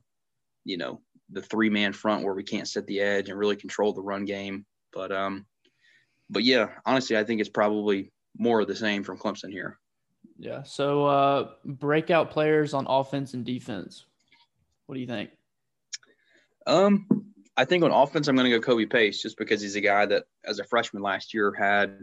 you 0.64 0.76
know, 0.76 1.00
the 1.30 1.42
three 1.42 1.70
man 1.70 1.92
front 1.92 2.24
where 2.24 2.34
we 2.34 2.42
can't 2.42 2.68
set 2.68 2.86
the 2.86 3.00
edge 3.00 3.28
and 3.28 3.38
really 3.38 3.56
control 3.56 3.92
the 3.92 4.02
run 4.02 4.24
game. 4.24 4.64
But 4.92 5.12
um, 5.12 5.46
but 6.30 6.44
yeah, 6.44 6.68
honestly, 6.86 7.16
I 7.16 7.24
think 7.24 7.40
it's 7.40 7.50
probably 7.50 8.12
more 8.38 8.60
of 8.60 8.68
the 8.68 8.76
same 8.76 9.02
from 9.02 9.18
Clemson 9.18 9.50
here. 9.50 9.78
Yeah. 10.38 10.62
So 10.62 11.06
uh, 11.06 11.50
breakout 11.64 12.30
players 12.30 12.74
on 12.74 12.86
offense 12.88 13.34
and 13.34 13.44
defense. 13.44 14.06
What 14.92 14.96
do 14.96 15.00
you 15.00 15.06
think? 15.06 15.30
Um, 16.66 17.06
I 17.56 17.64
think 17.64 17.82
on 17.82 17.92
offense, 17.92 18.28
I'm 18.28 18.36
going 18.36 18.50
to 18.50 18.58
go 18.58 18.62
Kobe 18.62 18.84
Pace 18.84 19.22
just 19.22 19.38
because 19.38 19.62
he's 19.62 19.74
a 19.74 19.80
guy 19.80 20.04
that, 20.04 20.24
as 20.44 20.58
a 20.58 20.64
freshman 20.64 21.02
last 21.02 21.32
year, 21.32 21.50
had, 21.50 21.96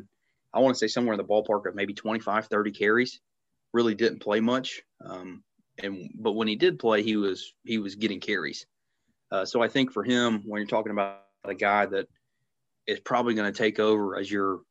I 0.52 0.60
want 0.60 0.74
to 0.74 0.80
say 0.80 0.88
somewhere 0.88 1.14
in 1.14 1.20
the 1.20 1.24
ballpark 1.24 1.68
of 1.68 1.76
maybe 1.76 1.94
25, 1.94 2.48
30 2.48 2.72
carries. 2.72 3.20
Really 3.74 3.94
didn't 3.94 4.22
play 4.22 4.40
much. 4.40 4.82
Um, 5.06 5.44
and 5.78 6.10
but 6.16 6.32
when 6.32 6.48
he 6.48 6.56
did 6.56 6.80
play, 6.80 7.04
he 7.04 7.16
was 7.16 7.54
he 7.64 7.78
was 7.78 7.94
getting 7.94 8.20
carries. 8.20 8.66
Uh, 9.32 9.46
so 9.46 9.62
I 9.62 9.68
think 9.68 9.92
for 9.92 10.04
him, 10.04 10.42
when 10.48 10.60
you're 10.60 10.68
talking 10.68 10.92
about 10.92 11.22
a 11.44 11.54
guy 11.54 11.86
that 11.86 12.08
is 12.88 13.00
probably 13.02 13.36
going 13.36 13.54
to 13.54 13.56
take 13.56 13.80
over 13.80 14.18
as 14.18 14.32
your 14.32 14.62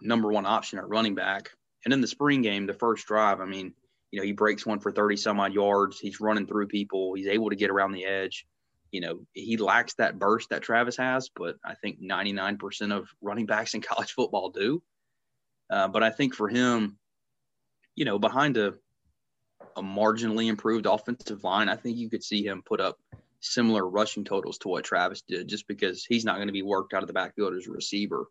number 0.00 0.30
one 0.30 0.46
option 0.46 0.78
at 0.78 0.88
running 0.88 1.16
back, 1.16 1.50
and 1.84 1.92
in 1.92 2.00
the 2.00 2.06
spring 2.06 2.40
game, 2.40 2.66
the 2.66 2.72
first 2.72 3.08
drive, 3.08 3.40
I 3.40 3.46
mean, 3.46 3.74
you 4.14 4.20
know, 4.20 4.26
he 4.26 4.30
breaks 4.30 4.64
one 4.64 4.78
for 4.78 4.92
30 4.92 5.16
some 5.16 5.40
odd 5.40 5.54
yards. 5.54 5.98
He's 5.98 6.20
running 6.20 6.46
through 6.46 6.68
people. 6.68 7.14
He's 7.14 7.26
able 7.26 7.50
to 7.50 7.56
get 7.56 7.68
around 7.68 7.90
the 7.90 8.04
edge. 8.04 8.46
You 8.92 9.00
know, 9.00 9.26
he 9.32 9.56
lacks 9.56 9.94
that 9.94 10.20
burst 10.20 10.50
that 10.50 10.62
Travis 10.62 10.96
has, 10.98 11.28
but 11.34 11.56
I 11.64 11.74
think 11.74 12.00
99% 12.00 12.92
of 12.92 13.08
running 13.20 13.46
backs 13.46 13.74
in 13.74 13.80
college 13.82 14.12
football 14.12 14.50
do. 14.50 14.80
Uh, 15.68 15.88
but 15.88 16.04
I 16.04 16.10
think 16.10 16.32
for 16.32 16.48
him, 16.48 16.96
you 17.96 18.04
know, 18.04 18.20
behind 18.20 18.56
a, 18.56 18.74
a 19.74 19.82
marginally 19.82 20.46
improved 20.46 20.86
offensive 20.86 21.42
line, 21.42 21.68
I 21.68 21.74
think 21.74 21.96
you 21.96 22.08
could 22.08 22.22
see 22.22 22.46
him 22.46 22.62
put 22.64 22.80
up 22.80 23.00
similar 23.40 23.84
rushing 23.84 24.22
totals 24.22 24.58
to 24.58 24.68
what 24.68 24.84
Travis 24.84 25.22
did, 25.22 25.48
just 25.48 25.66
because 25.66 26.04
he's 26.04 26.24
not 26.24 26.36
going 26.36 26.46
to 26.46 26.52
be 26.52 26.62
worked 26.62 26.94
out 26.94 27.02
of 27.02 27.08
the 27.08 27.14
backfield 27.14 27.54
as 27.54 27.66
a 27.66 27.72
receiver. 27.72 28.26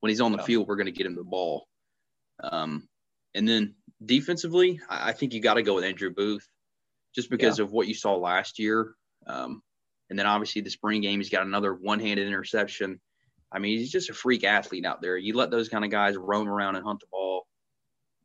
When 0.00 0.10
he's 0.10 0.20
on 0.20 0.32
the 0.32 0.42
field, 0.42 0.68
we're 0.68 0.76
going 0.76 0.84
to 0.84 0.92
get 0.92 1.06
him 1.06 1.16
the 1.16 1.24
ball. 1.24 1.66
Um, 2.42 2.86
and 3.34 3.48
then 3.48 3.74
defensively, 4.04 4.80
I, 4.88 5.12
think 5.12 5.32
you 5.32 5.40
got 5.40 5.54
to 5.54 5.62
go 5.62 5.74
with 5.74 5.84
Andrew 5.84 6.10
Booth, 6.10 6.46
just 7.14 7.30
because 7.30 7.58
yeah. 7.58 7.64
of 7.64 7.72
what 7.72 7.88
you 7.88 7.94
saw 7.94 8.14
last 8.16 8.58
year. 8.58 8.94
Um, 9.26 9.62
and 10.10 10.18
then 10.18 10.26
obviously 10.26 10.62
the 10.62 10.70
spring 10.70 11.00
game, 11.00 11.20
he's 11.20 11.30
got 11.30 11.46
another 11.46 11.72
one-handed 11.74 12.26
interception. 12.26 13.00
I 13.50 13.58
mean, 13.58 13.78
he's 13.78 13.92
just 13.92 14.10
a 14.10 14.14
freak 14.14 14.44
athlete 14.44 14.84
out 14.84 15.00
there. 15.00 15.16
You 15.16 15.34
let 15.34 15.50
those 15.50 15.68
kind 15.68 15.84
of 15.84 15.90
guys 15.90 16.16
roam 16.16 16.48
around 16.48 16.76
and 16.76 16.84
hunt 16.84 17.00
the 17.00 17.06
ball. 17.10 17.46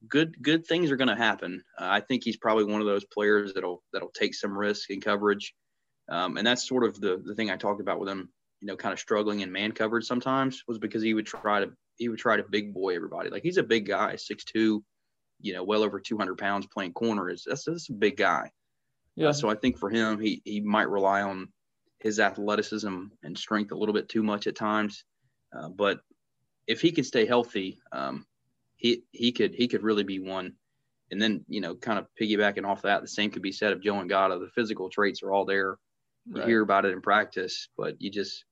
Good, 0.07 0.41
good 0.41 0.65
things 0.65 0.91
are 0.91 0.97
going 0.97 1.09
to 1.09 1.15
happen. 1.15 1.63
Uh, 1.77 1.87
I 1.89 1.99
think 1.99 2.23
he's 2.23 2.37
probably 2.37 2.63
one 2.63 2.81
of 2.81 2.87
those 2.87 3.05
players 3.05 3.53
that'll 3.53 3.83
that'll 3.91 4.11
take 4.11 4.33
some 4.33 4.57
risk 4.57 4.89
in 4.89 5.01
coverage, 5.01 5.53
um, 6.07 6.37
and 6.37 6.47
that's 6.47 6.67
sort 6.67 6.85
of 6.85 6.99
the 7.01 7.21
the 7.23 7.35
thing 7.35 7.51
I 7.51 7.57
talked 7.57 7.81
about 7.81 7.99
with 7.99 8.07
him. 8.07 8.29
You 8.61 8.67
know, 8.67 8.77
kind 8.77 8.93
of 8.93 8.99
struggling 8.99 9.41
in 9.41 9.51
man 9.51 9.73
coverage 9.73 10.05
sometimes 10.05 10.63
was 10.69 10.77
because 10.77 11.03
he 11.03 11.13
would 11.13 11.25
try 11.25 11.59
to 11.59 11.71
he 11.97 12.07
would 12.07 12.17
try 12.17 12.37
to 12.37 12.43
big 12.43 12.73
boy 12.73 12.95
everybody. 12.95 13.29
Like 13.29 13.43
he's 13.43 13.57
a 13.57 13.63
big 13.63 13.87
guy, 13.87 14.15
six 14.15 14.45
two, 14.45 14.85
you 15.39 15.53
know, 15.53 15.63
well 15.63 15.83
over 15.83 15.99
two 15.99 16.17
hundred 16.17 16.37
pounds 16.37 16.67
playing 16.67 16.93
corner. 16.93 17.29
Is 17.29 17.45
that's, 17.45 17.65
that's 17.65 17.89
a 17.89 17.93
big 17.93 18.17
guy. 18.17 18.51
Yeah. 19.15 19.29
Uh, 19.29 19.33
so 19.33 19.49
I 19.49 19.55
think 19.55 19.77
for 19.77 19.89
him, 19.89 20.19
he 20.19 20.41
he 20.45 20.61
might 20.61 20.89
rely 20.89 21.21
on 21.21 21.49
his 21.99 22.19
athleticism 22.19 23.05
and 23.23 23.37
strength 23.37 23.71
a 23.71 23.75
little 23.75 23.93
bit 23.93 24.09
too 24.09 24.23
much 24.23 24.47
at 24.47 24.55
times. 24.55 25.03
Uh, 25.55 25.69
but 25.69 25.99
if 26.67 26.81
he 26.81 26.91
can 26.91 27.03
stay 27.03 27.25
healthy, 27.25 27.79
um, 27.91 28.25
he 28.75 29.03
he 29.11 29.31
could 29.31 29.53
he 29.53 29.67
could 29.67 29.83
really 29.83 30.03
be 30.03 30.19
one. 30.19 30.53
And 31.11 31.21
then 31.21 31.43
you 31.47 31.59
know, 31.59 31.75
kind 31.75 31.99
of 31.99 32.07
piggybacking 32.19 32.67
off 32.67 32.83
that, 32.83 33.01
the 33.01 33.07
same 33.07 33.31
could 33.31 33.41
be 33.41 33.51
said 33.51 33.73
of 33.73 33.81
Joe 33.81 33.99
and 33.99 34.09
Ngata. 34.09 34.39
The 34.39 34.51
physical 34.53 34.89
traits 34.89 35.23
are 35.23 35.31
all 35.31 35.45
there. 35.45 35.77
You 36.27 36.39
right. 36.39 36.47
hear 36.47 36.61
about 36.61 36.85
it 36.85 36.93
in 36.93 37.01
practice, 37.01 37.67
but 37.77 37.99
you 37.99 38.11
just 38.11 38.45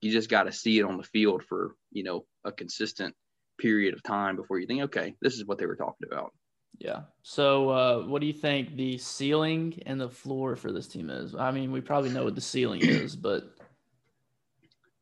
you 0.00 0.12
just 0.12 0.30
got 0.30 0.44
to 0.44 0.52
see 0.52 0.78
it 0.78 0.84
on 0.84 0.96
the 0.96 1.02
field 1.02 1.42
for 1.42 1.74
you 1.90 2.04
know 2.04 2.24
a 2.44 2.52
consistent 2.52 3.14
period 3.58 3.94
of 3.94 4.02
time 4.02 4.36
before 4.36 4.58
you 4.58 4.66
think, 4.66 4.82
okay, 4.82 5.14
this 5.20 5.34
is 5.34 5.44
what 5.44 5.58
they 5.58 5.66
were 5.66 5.76
talking 5.76 6.06
about. 6.10 6.32
Yeah. 6.78 7.02
So, 7.22 7.68
uh, 7.70 8.02
what 8.06 8.20
do 8.20 8.26
you 8.26 8.32
think 8.32 8.76
the 8.76 8.98
ceiling 8.98 9.80
and 9.86 10.00
the 10.00 10.08
floor 10.08 10.56
for 10.56 10.72
this 10.72 10.88
team 10.88 11.08
is? 11.08 11.34
I 11.34 11.52
mean, 11.52 11.70
we 11.70 11.80
probably 11.80 12.10
know 12.10 12.24
what 12.24 12.34
the 12.34 12.40
ceiling 12.40 12.80
is, 12.82 13.14
but 13.14 13.44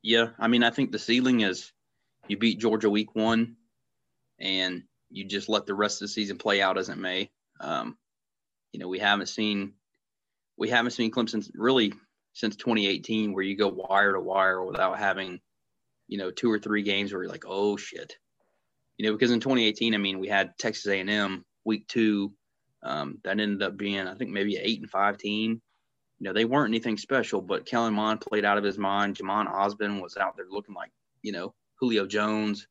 yeah, 0.02 0.28
I 0.38 0.48
mean, 0.48 0.64
I 0.64 0.70
think 0.70 0.92
the 0.92 0.98
ceiling 0.98 1.40
is 1.40 1.72
you 2.28 2.36
beat 2.36 2.60
Georgia 2.60 2.90
week 2.90 3.14
one, 3.14 3.56
and 4.38 4.82
you 5.10 5.24
just 5.24 5.48
let 5.48 5.66
the 5.66 5.74
rest 5.74 6.02
of 6.02 6.08
the 6.08 6.12
season 6.12 6.36
play 6.36 6.60
out 6.60 6.78
as 6.78 6.88
it 6.88 6.98
may. 6.98 7.30
Um, 7.60 7.96
you 8.72 8.80
know, 8.80 8.88
we 8.88 8.98
haven't 8.98 9.28
seen 9.28 9.74
we 10.58 10.68
haven't 10.68 10.92
seen 10.92 11.10
Clemson 11.10 11.48
really 11.54 11.92
since 12.34 12.56
2018 12.56 13.32
where 13.32 13.44
you 13.44 13.56
go 13.56 13.68
wire 13.68 14.12
to 14.12 14.20
wire 14.20 14.64
without 14.64 14.98
having, 14.98 15.40
you 16.08 16.18
know, 16.18 16.30
two 16.30 16.50
or 16.50 16.58
three 16.58 16.82
games 16.82 17.12
where 17.12 17.22
you're 17.22 17.32
like, 17.32 17.44
oh 17.46 17.76
shit, 17.76 18.16
you 19.02 19.08
know, 19.08 19.16
because 19.16 19.32
in 19.32 19.40
2018, 19.40 19.96
I 19.96 19.98
mean, 19.98 20.20
we 20.20 20.28
had 20.28 20.56
Texas 20.58 20.86
A&M 20.86 21.44
week 21.64 21.88
two. 21.88 22.32
Um, 22.84 23.18
that 23.24 23.40
ended 23.40 23.60
up 23.60 23.76
being, 23.76 24.06
I 24.06 24.14
think, 24.14 24.30
maybe 24.30 24.54
an 24.54 24.62
eight 24.64 24.80
and 24.80 24.88
five 24.88 25.18
team. 25.18 25.60
You 26.20 26.24
know, 26.24 26.32
they 26.32 26.44
weren't 26.44 26.70
anything 26.70 26.96
special, 26.96 27.42
but 27.42 27.66
Kellen 27.66 27.94
Mond 27.94 28.20
played 28.20 28.44
out 28.44 28.58
of 28.58 28.64
his 28.64 28.78
mind. 28.78 29.16
Jhamon 29.16 29.52
Ausbon 29.52 30.00
was 30.00 30.16
out 30.16 30.36
there 30.36 30.46
looking 30.48 30.76
like, 30.76 30.92
you 31.20 31.32
know, 31.32 31.52
Julio 31.80 32.06
Jones. 32.06 32.68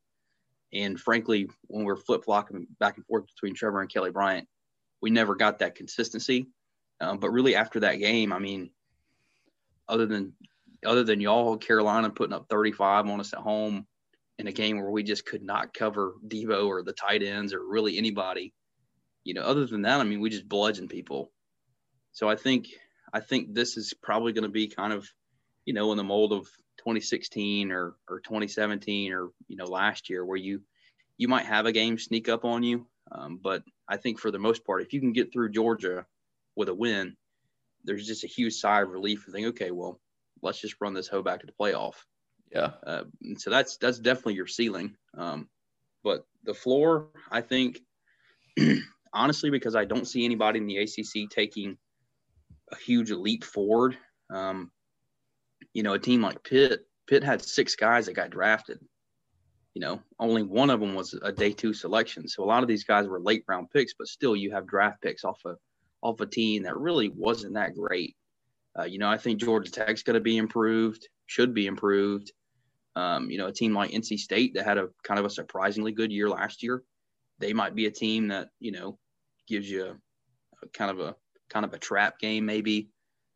And 0.71 0.97
frankly, 0.97 1.49
when 1.67 1.83
we're 1.83 1.97
flip 1.97 2.23
flopping 2.23 2.65
back 2.79 2.95
and 2.95 3.05
forth 3.05 3.25
between 3.27 3.53
Trevor 3.53 3.81
and 3.81 3.91
Kelly 3.91 4.11
Bryant, 4.11 4.47
we 5.01 5.09
never 5.09 5.35
got 5.35 5.59
that 5.59 5.75
consistency. 5.75 6.47
Um, 7.01 7.17
but 7.17 7.31
really, 7.31 7.55
after 7.55 7.81
that 7.81 7.95
game, 7.95 8.31
I 8.31 8.39
mean, 8.39 8.69
other 9.89 10.05
than 10.05 10.31
other 10.85 11.03
than 11.03 11.19
y'all, 11.19 11.57
Carolina 11.57 12.09
putting 12.09 12.33
up 12.33 12.47
35 12.47 13.07
on 13.07 13.19
us 13.19 13.33
at 13.33 13.39
home 13.39 13.85
in 14.41 14.47
a 14.47 14.51
game 14.51 14.79
where 14.79 14.89
we 14.89 15.03
just 15.03 15.23
could 15.23 15.43
not 15.43 15.71
cover 15.71 16.15
Deebo 16.27 16.65
or 16.67 16.81
the 16.81 16.93
tight 16.93 17.21
ends 17.21 17.53
or 17.53 17.63
really 17.63 17.99
anybody, 17.99 18.53
you 19.23 19.35
know, 19.35 19.43
other 19.43 19.67
than 19.67 19.83
that, 19.83 19.99
I 19.99 20.03
mean, 20.03 20.19
we 20.19 20.31
just 20.31 20.49
bludgeon 20.49 20.87
people. 20.87 21.31
So 22.11 22.27
I 22.27 22.35
think 22.35 22.67
I 23.13 23.19
think 23.19 23.53
this 23.53 23.77
is 23.77 23.93
probably 23.93 24.33
going 24.33 24.45
to 24.45 24.49
be 24.49 24.67
kind 24.67 24.93
of, 24.93 25.07
you 25.63 25.75
know, 25.75 25.91
in 25.91 25.97
the 25.97 26.03
mold 26.03 26.33
of 26.33 26.45
2016 26.79 27.71
or 27.71 27.93
or 28.09 28.19
2017 28.21 29.13
or 29.13 29.29
you 29.47 29.57
know 29.57 29.65
last 29.65 30.09
year 30.09 30.25
where 30.25 30.37
you 30.37 30.61
you 31.17 31.27
might 31.27 31.45
have 31.45 31.67
a 31.67 31.71
game 31.71 31.99
sneak 31.99 32.27
up 32.27 32.43
on 32.43 32.63
you, 32.63 32.87
um, 33.11 33.39
but 33.41 33.61
I 33.87 33.97
think 33.97 34.19
for 34.19 34.31
the 34.31 34.39
most 34.39 34.65
part, 34.65 34.81
if 34.81 34.91
you 34.91 34.99
can 34.99 35.13
get 35.13 35.31
through 35.31 35.51
Georgia 35.51 36.07
with 36.55 36.67
a 36.67 36.73
win, 36.73 37.15
there's 37.83 38.07
just 38.07 38.23
a 38.23 38.27
huge 38.27 38.55
sigh 38.55 38.81
of 38.81 38.89
relief 38.89 39.25
and 39.25 39.35
think, 39.35 39.47
okay, 39.49 39.69
well, 39.69 39.99
let's 40.41 40.59
just 40.59 40.81
run 40.81 40.95
this 40.95 41.07
hoe 41.07 41.21
back 41.21 41.41
to 41.41 41.45
the 41.45 41.53
playoff. 41.53 41.93
Yeah. 42.51 42.71
Uh, 42.85 43.03
so 43.37 43.49
that's 43.49 43.77
that's 43.77 43.99
definitely 43.99 44.35
your 44.35 44.47
ceiling. 44.47 44.95
Um, 45.17 45.47
but 46.03 46.25
the 46.43 46.53
floor, 46.53 47.09
I 47.31 47.41
think, 47.41 47.79
honestly, 49.13 49.49
because 49.49 49.75
I 49.75 49.85
don't 49.85 50.07
see 50.07 50.25
anybody 50.25 50.59
in 50.59 50.67
the 50.67 50.77
ACC 50.77 51.29
taking 51.29 51.77
a 52.71 52.75
huge 52.75 53.11
leap 53.11 53.43
forward. 53.43 53.97
Um, 54.29 54.71
you 55.73 55.83
know, 55.83 55.93
a 55.93 55.99
team 55.99 56.21
like 56.21 56.43
Pitt, 56.43 56.85
Pitt 57.07 57.23
had 57.23 57.41
six 57.41 57.75
guys 57.75 58.07
that 58.07 58.13
got 58.13 58.31
drafted. 58.31 58.79
You 59.73 59.81
know, 59.81 60.01
only 60.19 60.43
one 60.43 60.69
of 60.69 60.81
them 60.81 60.95
was 60.95 61.17
a 61.21 61.31
day 61.31 61.53
two 61.53 61.73
selection. 61.73 62.27
So 62.27 62.43
a 62.43 62.45
lot 62.45 62.63
of 62.63 62.67
these 62.67 62.83
guys 62.83 63.07
were 63.07 63.21
late 63.21 63.45
round 63.47 63.69
picks, 63.69 63.93
but 63.97 64.07
still, 64.07 64.35
you 64.35 64.51
have 64.51 64.67
draft 64.67 65.01
picks 65.01 65.23
off 65.23 65.39
of 65.45 65.57
off 66.01 66.19
a 66.19 66.25
team 66.25 66.63
that 66.63 66.77
really 66.77 67.09
wasn't 67.09 67.53
that 67.53 67.75
great. 67.75 68.15
Uh, 68.77 68.83
you 68.83 68.97
know, 68.97 69.09
I 69.09 69.17
think 69.17 69.39
Georgia 69.39 69.71
Tech's 69.71 70.03
going 70.03 70.15
to 70.15 70.21
be 70.21 70.37
improved, 70.37 71.07
should 71.27 71.53
be 71.53 71.67
improved. 71.67 72.31
Um, 72.95 73.29
you 73.29 73.37
know, 73.37 73.47
a 73.47 73.53
team 73.53 73.73
like 73.73 73.91
NC 73.91 74.19
State 74.19 74.53
that 74.55 74.65
had 74.65 74.77
a 74.77 74.89
kind 75.03 75.19
of 75.19 75.25
a 75.25 75.29
surprisingly 75.29 75.93
good 75.93 76.11
year 76.11 76.29
last 76.29 76.61
year, 76.61 76.83
they 77.39 77.53
might 77.53 77.75
be 77.75 77.85
a 77.85 77.91
team 77.91 78.27
that 78.29 78.49
you 78.59 78.71
know 78.71 78.97
gives 79.47 79.69
you 79.69 79.85
a, 79.85 79.91
a 80.63 80.69
kind 80.73 80.91
of 80.91 80.99
a 80.99 81.15
kind 81.49 81.65
of 81.65 81.73
a 81.73 81.79
trap 81.79 82.19
game 82.19 82.45
maybe. 82.45 82.89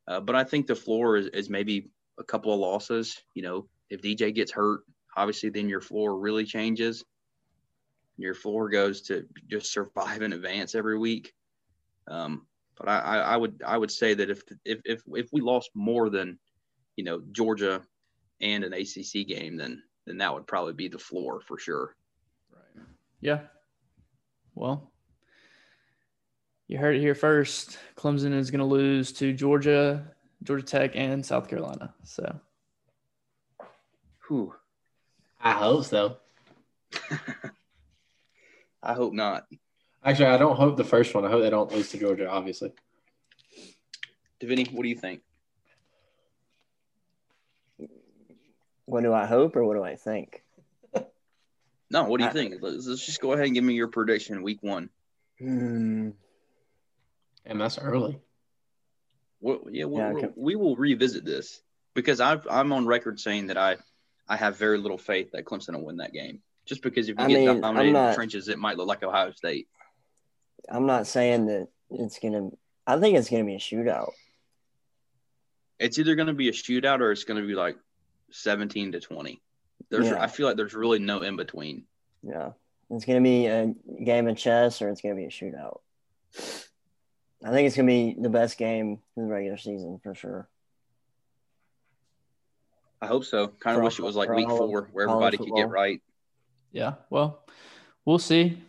Uh, 0.07 0.19
but 0.19 0.35
I 0.35 0.43
think 0.43 0.67
the 0.67 0.75
floor 0.75 1.17
is, 1.17 1.27
is 1.27 1.49
maybe 1.49 1.89
a 2.19 2.23
couple 2.23 2.53
of 2.53 2.59
losses. 2.59 3.17
You 3.33 3.43
know, 3.43 3.67
if 3.89 4.01
DJ 4.01 4.33
gets 4.33 4.51
hurt, 4.51 4.81
obviously 5.17 5.49
then 5.49 5.69
your 5.69 5.81
floor 5.81 6.17
really 6.17 6.45
changes. 6.45 7.03
Your 8.17 8.33
floor 8.33 8.69
goes 8.69 9.01
to 9.03 9.25
just 9.49 9.71
survive 9.71 10.21
in 10.21 10.33
advance 10.33 10.75
every 10.75 10.97
week. 10.97 11.33
Um, 12.07 12.45
but 12.77 12.89
I, 12.89 13.19
I 13.19 13.37
would 13.37 13.61
I 13.65 13.77
would 13.77 13.91
say 13.91 14.13
that 14.13 14.29
if 14.29 14.41
if 14.65 14.81
if 14.85 15.01
if 15.07 15.29
we 15.31 15.41
lost 15.41 15.69
more 15.73 16.09
than 16.09 16.37
you 16.97 17.03
know 17.03 17.21
Georgia 17.31 17.81
and 18.41 18.63
an 18.63 18.73
ACC 18.73 19.27
game, 19.27 19.57
then 19.57 19.83
then 20.05 20.17
that 20.19 20.33
would 20.33 20.47
probably 20.47 20.73
be 20.73 20.87
the 20.87 20.99
floor 20.99 21.41
for 21.41 21.57
sure. 21.57 21.95
Right. 22.51 22.85
Yeah. 23.21 23.41
Well, 24.53 24.91
you 26.67 26.77
heard 26.77 26.95
it 26.95 27.01
here 27.01 27.15
first. 27.15 27.77
Clemson 27.95 28.33
is 28.33 28.51
going 28.51 28.59
to 28.59 28.65
lose 28.65 29.11
to 29.13 29.33
Georgia, 29.33 30.11
Georgia 30.43 30.63
Tech, 30.63 30.95
and 30.95 31.25
South 31.25 31.47
Carolina. 31.47 31.93
So, 32.03 32.39
whew. 34.27 34.53
I 35.39 35.51
hope 35.51 35.85
so. 35.85 36.17
I 38.81 38.93
hope 38.93 39.13
not. 39.13 39.45
Actually, 40.03 40.27
I 40.27 40.37
don't 40.37 40.55
hope 40.55 40.77
the 40.77 40.83
first 40.83 41.13
one. 41.15 41.25
I 41.25 41.29
hope 41.29 41.41
they 41.41 41.49
don't 41.49 41.71
lose 41.71 41.89
to 41.89 41.97
Georgia, 41.97 42.29
obviously. 42.29 42.71
Davini, 44.39 44.71
what 44.71 44.83
do 44.83 44.89
you 44.89 44.95
think? 44.95 45.21
What 48.85 49.03
do 49.03 49.13
I 49.13 49.25
hope 49.25 49.55
or 49.55 49.63
what 49.63 49.75
do 49.75 49.83
I 49.83 49.95
think? 49.95 50.43
No, 51.91 52.05
what 52.05 52.17
do 52.17 52.23
you 52.23 52.31
I- 52.31 52.33
think? 52.33 52.55
Let's, 52.61 52.87
let's 52.87 53.05
just 53.05 53.21
go 53.21 53.33
ahead 53.33 53.45
and 53.45 53.53
give 53.53 53.63
me 53.63 53.75
your 53.75 53.87
prediction 53.87 54.41
week 54.41 54.57
one. 54.61 54.89
Hmm. 55.39 56.09
And 57.45 57.61
that's 57.61 57.77
early. 57.77 58.19
Well, 59.39 59.61
yeah, 59.69 59.85
we'll, 59.85 59.99
Yeah, 59.99 60.13
okay. 60.17 60.29
we 60.35 60.55
will 60.55 60.75
revisit 60.75 61.23
this 61.23 61.61
because 61.93 62.19
I've, 62.19 62.47
I'm 62.49 62.73
on 62.73 62.87
record 62.87 63.19
saying 63.19 63.47
that 63.47 63.57
I, 63.57 63.77
I 64.27 64.35
have 64.35 64.57
very 64.57 64.79
little 64.79 64.97
faith 64.97 65.31
that 65.33 65.45
Clemson 65.45 65.75
will 65.75 65.85
win 65.85 65.97
that 65.97 66.11
game. 66.11 66.41
Just 66.65 66.81
because 66.81 67.07
if 67.07 67.19
you 67.19 67.23
I 67.23 67.27
get 67.27 67.39
mean, 67.39 67.49
I'm 67.49 67.61
dominated 67.61 67.89
in 67.99 68.07
the 68.07 68.15
trenches, 68.15 68.47
it 68.47 68.57
might 68.57 68.77
look 68.77 68.87
like 68.87 69.03
Ohio 69.03 69.31
State. 69.33 69.67
I'm 70.67 70.87
not 70.87 71.05
saying 71.05 71.45
that 71.45 71.67
it's 71.91 72.17
gonna. 72.17 72.49
I 72.87 72.99
think 72.99 73.15
it's 73.15 73.29
gonna 73.29 73.45
be 73.45 73.53
a 73.53 73.59
shootout. 73.59 74.09
It's 75.77 75.99
either 75.99 76.15
going 76.15 76.27
to 76.27 76.33
be 76.33 76.49
a 76.49 76.53
shootout 76.53 77.01
or 77.01 77.11
it's 77.11 77.25
going 77.25 77.39
to 77.39 77.45
be 77.45 77.53
like 77.53 77.75
17 78.35 78.91
to 78.93 78.99
20. 78.99 79.41
There's, 79.89 80.07
Yeah. 80.07 80.21
I 80.21 80.27
feel 80.27 80.47
like 80.47 80.57
there's 80.57 80.73
really 80.73 80.99
no 80.99 81.21
in 81.21 81.35
between. 81.35 81.85
Yeah, 82.23 82.53
it's 82.89 83.05
gonna 83.05 83.21
be 83.21 83.45
a 83.47 83.73
game 84.03 84.27
of 84.27 84.37
chess 84.37 84.81
or 84.81 84.89
it's 84.89 85.01
gonna 85.01 85.15
be 85.15 85.25
a 85.25 85.29
shootout. 85.29 85.79
I 87.43 87.51
think 87.51 87.67
it's 87.67 87.75
gonna 87.75 87.87
be 87.87 88.15
the 88.19 88.29
best 88.29 88.57
game 88.57 88.99
in 89.15 89.27
the 89.27 89.33
regular 89.33 89.57
season 89.57 89.99
for 90.03 90.15
sure. 90.15 90.49
I 93.01 93.07
hope 93.07 93.25
so. 93.25 93.47
Kind 93.47 93.77
of 93.77 93.83
wish 93.83 93.99
it 93.99 94.03
was 94.03 94.15
like 94.15 94.29
week 94.29 94.49
four 94.49 94.89
where 94.91 95.07
everybody 95.07 95.37
could 95.37 95.53
get 95.55 95.69
right. 95.69 96.01
Yeah. 96.71 96.95
Well, 97.09 97.45
we'll 98.03 98.19
see. 98.19 98.61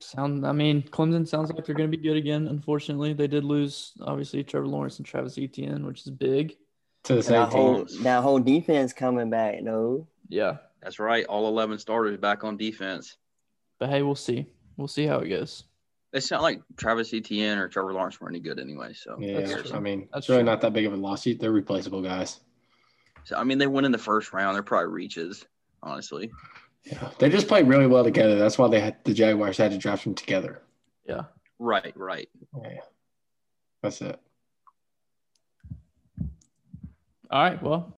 Sound. 0.00 0.46
I 0.46 0.52
mean, 0.52 0.82
Clemson 0.82 1.26
sounds 1.26 1.50
like 1.50 1.64
they're 1.64 1.74
going 1.74 1.90
to 1.90 1.96
be 1.96 2.02
good 2.02 2.16
again. 2.16 2.46
Unfortunately, 2.46 3.12
they 3.14 3.26
did 3.26 3.44
lose 3.44 3.92
obviously 4.00 4.44
Trevor 4.44 4.66
Lawrence 4.66 4.98
and 4.98 5.06
Travis 5.06 5.38
Etienne, 5.38 5.86
which 5.86 6.02
is 6.02 6.10
big. 6.10 6.56
To 7.04 7.14
the 7.14 7.22
same 7.22 7.32
that 7.34 7.48
whole 7.52 7.84
team. 7.86 8.02
that 8.02 8.22
whole 8.22 8.38
defense 8.40 8.92
coming 8.92 9.30
back. 9.30 9.62
No, 9.62 10.06
Yeah. 10.28 10.58
That's 10.82 10.98
right. 11.00 11.24
All 11.26 11.48
11 11.48 11.78
starters 11.80 12.16
back 12.18 12.44
on 12.44 12.56
defense. 12.56 13.16
But 13.80 13.90
hey, 13.90 14.02
we'll 14.02 14.14
see. 14.14 14.46
We'll 14.76 14.86
see 14.88 15.06
how 15.06 15.18
it 15.18 15.28
goes. 15.28 15.64
It's 16.12 16.30
not 16.30 16.40
like 16.40 16.60
Travis 16.76 17.12
Etienne 17.12 17.58
or 17.58 17.68
Trevor 17.68 17.92
Lawrence 17.92 18.20
were 18.20 18.28
any 18.28 18.38
good 18.40 18.58
anyway. 18.60 18.92
So, 18.94 19.16
who 19.16 19.24
Yeah, 19.26 19.40
cares? 19.46 19.72
I 19.72 19.80
mean, 19.80 20.08
That's 20.12 20.28
really 20.28 20.42
true. 20.42 20.46
not 20.50 20.60
that 20.60 20.72
big 20.72 20.86
of 20.86 20.92
a 20.92 20.96
loss. 20.96 21.24
They're 21.24 21.50
replaceable 21.52 22.00
guys. 22.00 22.40
So, 23.24 23.36
I 23.36 23.44
mean, 23.44 23.58
they 23.58 23.66
went 23.66 23.86
in 23.86 23.92
the 23.92 23.98
first 23.98 24.32
round. 24.32 24.54
They're 24.54 24.62
probably 24.62 24.92
reaches, 24.92 25.44
honestly. 25.82 26.30
Yeah. 26.84 27.10
They 27.18 27.28
just 27.28 27.48
played 27.48 27.66
really 27.68 27.86
well 27.88 28.04
together. 28.04 28.38
That's 28.38 28.56
why 28.56 28.68
they 28.68 28.80
had 28.80 29.04
the 29.04 29.12
Jaguars 29.12 29.58
had 29.58 29.72
to 29.72 29.78
draft 29.78 30.04
them 30.04 30.14
together. 30.14 30.62
Yeah. 31.06 31.22
Right, 31.58 31.92
right. 31.96 32.28
Yeah. 32.62 32.78
That's 33.82 34.00
it. 34.00 34.18
All 37.30 37.42
right. 37.42 37.62
Well, 37.62 37.86